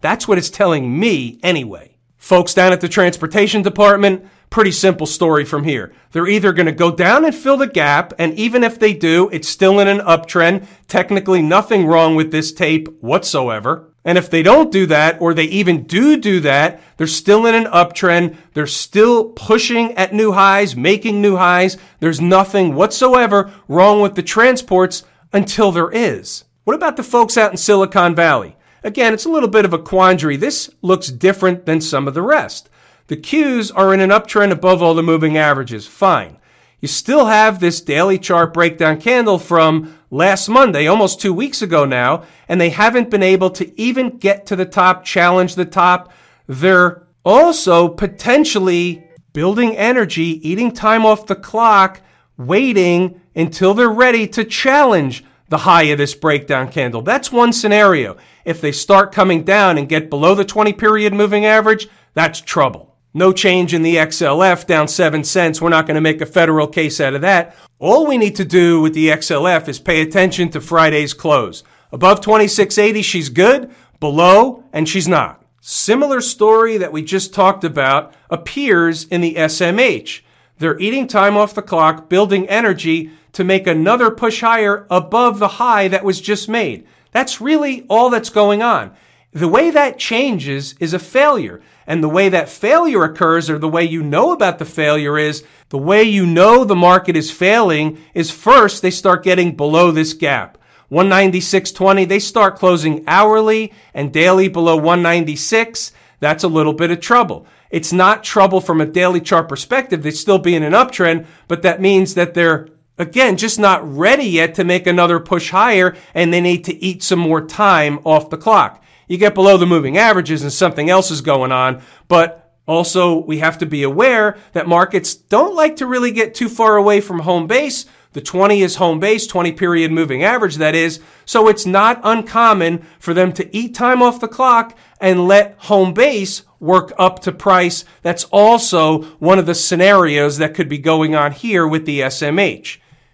That's 0.00 0.28
what 0.28 0.38
it's 0.38 0.48
telling 0.48 0.98
me 0.98 1.40
anyway. 1.42 1.96
Folks 2.16 2.54
down 2.54 2.72
at 2.72 2.80
the 2.80 2.88
transportation 2.88 3.62
department, 3.62 4.26
pretty 4.48 4.70
simple 4.70 5.06
story 5.06 5.44
from 5.44 5.64
here. 5.64 5.92
They're 6.12 6.28
either 6.28 6.52
going 6.52 6.66
to 6.66 6.72
go 6.72 6.94
down 6.94 7.24
and 7.24 7.34
fill 7.34 7.56
the 7.56 7.66
gap, 7.66 8.12
and 8.16 8.32
even 8.34 8.62
if 8.62 8.78
they 8.78 8.94
do, 8.94 9.28
it's 9.32 9.48
still 9.48 9.80
in 9.80 9.88
an 9.88 9.98
uptrend. 9.98 10.64
Technically, 10.86 11.42
nothing 11.42 11.84
wrong 11.84 12.14
with 12.14 12.30
this 12.30 12.52
tape 12.52 12.86
whatsoever. 13.00 13.92
And 14.06 14.16
if 14.16 14.30
they 14.30 14.44
don't 14.44 14.70
do 14.70 14.86
that, 14.86 15.20
or 15.20 15.34
they 15.34 15.44
even 15.44 15.82
do 15.82 16.16
do 16.16 16.38
that, 16.40 16.80
they're 16.96 17.08
still 17.08 17.44
in 17.44 17.56
an 17.56 17.64
uptrend. 17.64 18.36
They're 18.54 18.68
still 18.68 19.30
pushing 19.30 19.92
at 19.94 20.14
new 20.14 20.30
highs, 20.30 20.76
making 20.76 21.20
new 21.20 21.34
highs. 21.36 21.76
There's 21.98 22.20
nothing 22.20 22.76
whatsoever 22.76 23.52
wrong 23.66 24.00
with 24.00 24.14
the 24.14 24.22
transports 24.22 25.02
until 25.32 25.72
there 25.72 25.90
is. 25.90 26.44
What 26.62 26.76
about 26.76 26.96
the 26.96 27.02
folks 27.02 27.36
out 27.36 27.50
in 27.50 27.56
Silicon 27.56 28.14
Valley? 28.14 28.56
Again, 28.84 29.12
it's 29.12 29.24
a 29.24 29.28
little 29.28 29.48
bit 29.48 29.64
of 29.64 29.72
a 29.72 29.78
quandary. 29.78 30.36
This 30.36 30.70
looks 30.82 31.08
different 31.08 31.66
than 31.66 31.80
some 31.80 32.06
of 32.06 32.14
the 32.14 32.22
rest. 32.22 32.70
The 33.08 33.16
Qs 33.16 33.72
are 33.74 33.92
in 33.92 33.98
an 33.98 34.10
uptrend 34.10 34.52
above 34.52 34.82
all 34.82 34.94
the 34.94 35.02
moving 35.02 35.36
averages. 35.36 35.88
Fine. 35.88 36.38
You 36.80 36.86
still 36.86 37.26
have 37.26 37.58
this 37.58 37.80
daily 37.80 38.18
chart 38.20 38.54
breakdown 38.54 39.00
candle 39.00 39.40
from 39.40 39.95
last 40.10 40.48
Monday, 40.48 40.86
almost 40.86 41.20
two 41.20 41.32
weeks 41.32 41.62
ago 41.62 41.84
now, 41.84 42.24
and 42.48 42.60
they 42.60 42.70
haven't 42.70 43.10
been 43.10 43.22
able 43.22 43.50
to 43.50 43.80
even 43.80 44.18
get 44.18 44.46
to 44.46 44.56
the 44.56 44.64
top, 44.64 45.04
challenge 45.04 45.54
the 45.54 45.64
top. 45.64 46.12
They're 46.46 47.06
also 47.24 47.88
potentially 47.88 49.04
building 49.32 49.76
energy, 49.76 50.48
eating 50.48 50.72
time 50.72 51.04
off 51.04 51.26
the 51.26 51.34
clock, 51.34 52.00
waiting 52.36 53.20
until 53.34 53.74
they're 53.74 53.88
ready 53.88 54.26
to 54.28 54.44
challenge 54.44 55.24
the 55.48 55.58
high 55.58 55.84
of 55.84 55.98
this 55.98 56.14
breakdown 56.14 56.70
candle. 56.70 57.02
That's 57.02 57.30
one 57.30 57.52
scenario. 57.52 58.16
If 58.44 58.60
they 58.60 58.72
start 58.72 59.12
coming 59.12 59.44
down 59.44 59.78
and 59.78 59.88
get 59.88 60.10
below 60.10 60.34
the 60.34 60.44
20 60.44 60.72
period 60.72 61.12
moving 61.12 61.44
average, 61.44 61.88
that's 62.14 62.40
trouble. 62.40 62.95
No 63.16 63.32
change 63.32 63.72
in 63.72 63.80
the 63.80 63.96
XLF, 63.96 64.66
down 64.66 64.88
7 64.88 65.24
cents. 65.24 65.62
We're 65.62 65.70
not 65.70 65.86
going 65.86 65.94
to 65.94 66.02
make 66.02 66.20
a 66.20 66.26
federal 66.26 66.66
case 66.66 67.00
out 67.00 67.14
of 67.14 67.22
that. 67.22 67.56
All 67.78 68.06
we 68.06 68.18
need 68.18 68.36
to 68.36 68.44
do 68.44 68.82
with 68.82 68.92
the 68.92 69.08
XLF 69.08 69.68
is 69.68 69.78
pay 69.78 70.02
attention 70.02 70.50
to 70.50 70.60
Friday's 70.60 71.14
close. 71.14 71.64
Above 71.90 72.20
2680, 72.20 73.00
she's 73.00 73.30
good. 73.30 73.74
Below, 74.00 74.64
and 74.70 74.86
she's 74.86 75.08
not. 75.08 75.42
Similar 75.62 76.20
story 76.20 76.76
that 76.76 76.92
we 76.92 77.00
just 77.00 77.32
talked 77.32 77.64
about 77.64 78.12
appears 78.28 79.04
in 79.04 79.22
the 79.22 79.36
SMH. 79.36 80.20
They're 80.58 80.78
eating 80.78 81.06
time 81.06 81.38
off 81.38 81.54
the 81.54 81.62
clock, 81.62 82.10
building 82.10 82.46
energy 82.50 83.12
to 83.32 83.44
make 83.44 83.66
another 83.66 84.10
push 84.10 84.42
higher 84.42 84.86
above 84.90 85.38
the 85.38 85.48
high 85.48 85.88
that 85.88 86.04
was 86.04 86.20
just 86.20 86.50
made. 86.50 86.86
That's 87.12 87.40
really 87.40 87.86
all 87.88 88.10
that's 88.10 88.28
going 88.28 88.60
on. 88.60 88.94
The 89.36 89.48
way 89.48 89.68
that 89.68 89.98
changes 89.98 90.74
is 90.80 90.94
a 90.94 90.98
failure. 90.98 91.60
And 91.86 92.02
the 92.02 92.08
way 92.08 92.30
that 92.30 92.48
failure 92.48 93.04
occurs, 93.04 93.50
or 93.50 93.58
the 93.58 93.68
way 93.68 93.84
you 93.84 94.02
know 94.02 94.32
about 94.32 94.58
the 94.58 94.64
failure, 94.64 95.18
is 95.18 95.44
the 95.68 95.76
way 95.76 96.04
you 96.04 96.24
know 96.24 96.64
the 96.64 96.74
market 96.74 97.18
is 97.18 97.30
failing 97.30 97.98
is 98.14 98.30
first 98.30 98.80
they 98.80 98.90
start 98.90 99.22
getting 99.22 99.54
below 99.54 99.90
this 99.90 100.14
gap. 100.14 100.56
196.20, 100.90 102.08
they 102.08 102.18
start 102.18 102.56
closing 102.56 103.04
hourly 103.06 103.74
and 103.92 104.10
daily 104.10 104.48
below 104.48 104.74
196. 104.74 105.92
that's 106.18 106.44
a 106.44 106.48
little 106.48 106.72
bit 106.72 106.90
of 106.90 107.00
trouble. 107.00 107.46
It's 107.68 107.92
not 107.92 108.24
trouble 108.24 108.62
from 108.62 108.80
a 108.80 108.86
daily 108.86 109.20
chart 109.20 109.50
perspective. 109.50 110.02
They 110.02 110.12
still 110.12 110.38
be 110.38 110.54
in 110.54 110.62
an 110.62 110.72
uptrend, 110.72 111.26
but 111.46 111.60
that 111.60 111.82
means 111.82 112.14
that 112.14 112.32
they're 112.32 112.68
again, 112.96 113.36
just 113.36 113.58
not 113.58 113.86
ready 113.86 114.24
yet 114.24 114.54
to 114.54 114.64
make 114.64 114.86
another 114.86 115.20
push 115.20 115.50
higher 115.50 115.94
and 116.14 116.32
they 116.32 116.40
need 116.40 116.64
to 116.64 116.82
eat 116.82 117.02
some 117.02 117.18
more 117.18 117.44
time 117.44 117.98
off 118.02 118.30
the 118.30 118.38
clock. 118.38 118.82
You 119.08 119.18
get 119.18 119.34
below 119.34 119.56
the 119.56 119.66
moving 119.66 119.96
averages 119.96 120.42
and 120.42 120.52
something 120.52 120.90
else 120.90 121.10
is 121.10 121.20
going 121.20 121.52
on, 121.52 121.82
but 122.08 122.54
also 122.66 123.24
we 123.24 123.38
have 123.38 123.58
to 123.58 123.66
be 123.66 123.82
aware 123.82 124.36
that 124.52 124.66
markets 124.66 125.14
don't 125.14 125.54
like 125.54 125.76
to 125.76 125.86
really 125.86 126.10
get 126.10 126.34
too 126.34 126.48
far 126.48 126.76
away 126.76 127.00
from 127.00 127.20
home 127.20 127.46
base. 127.46 127.86
The 128.12 128.20
20 128.22 128.62
is 128.62 128.76
home 128.76 128.98
base, 128.98 129.26
20 129.26 129.52
period 129.52 129.92
moving 129.92 130.24
average, 130.24 130.56
that 130.56 130.74
is. 130.74 131.00
So 131.26 131.48
it's 131.48 131.66
not 131.66 132.00
uncommon 132.02 132.86
for 132.98 133.12
them 133.12 133.32
to 133.34 133.56
eat 133.56 133.74
time 133.74 134.00
off 134.02 134.20
the 134.20 134.28
clock 134.28 134.76
and 135.00 135.28
let 135.28 135.56
home 135.58 135.92
base 135.92 136.42
work 136.58 136.92
up 136.98 137.20
to 137.20 137.32
price. 137.32 137.84
That's 138.02 138.24
also 138.24 139.02
one 139.18 139.38
of 139.38 139.46
the 139.46 139.54
scenarios 139.54 140.38
that 140.38 140.54
could 140.54 140.68
be 140.68 140.78
going 140.78 141.14
on 141.14 141.32
here 141.32 141.68
with 141.68 141.84
the 141.84 142.00
SMH. 142.00 142.78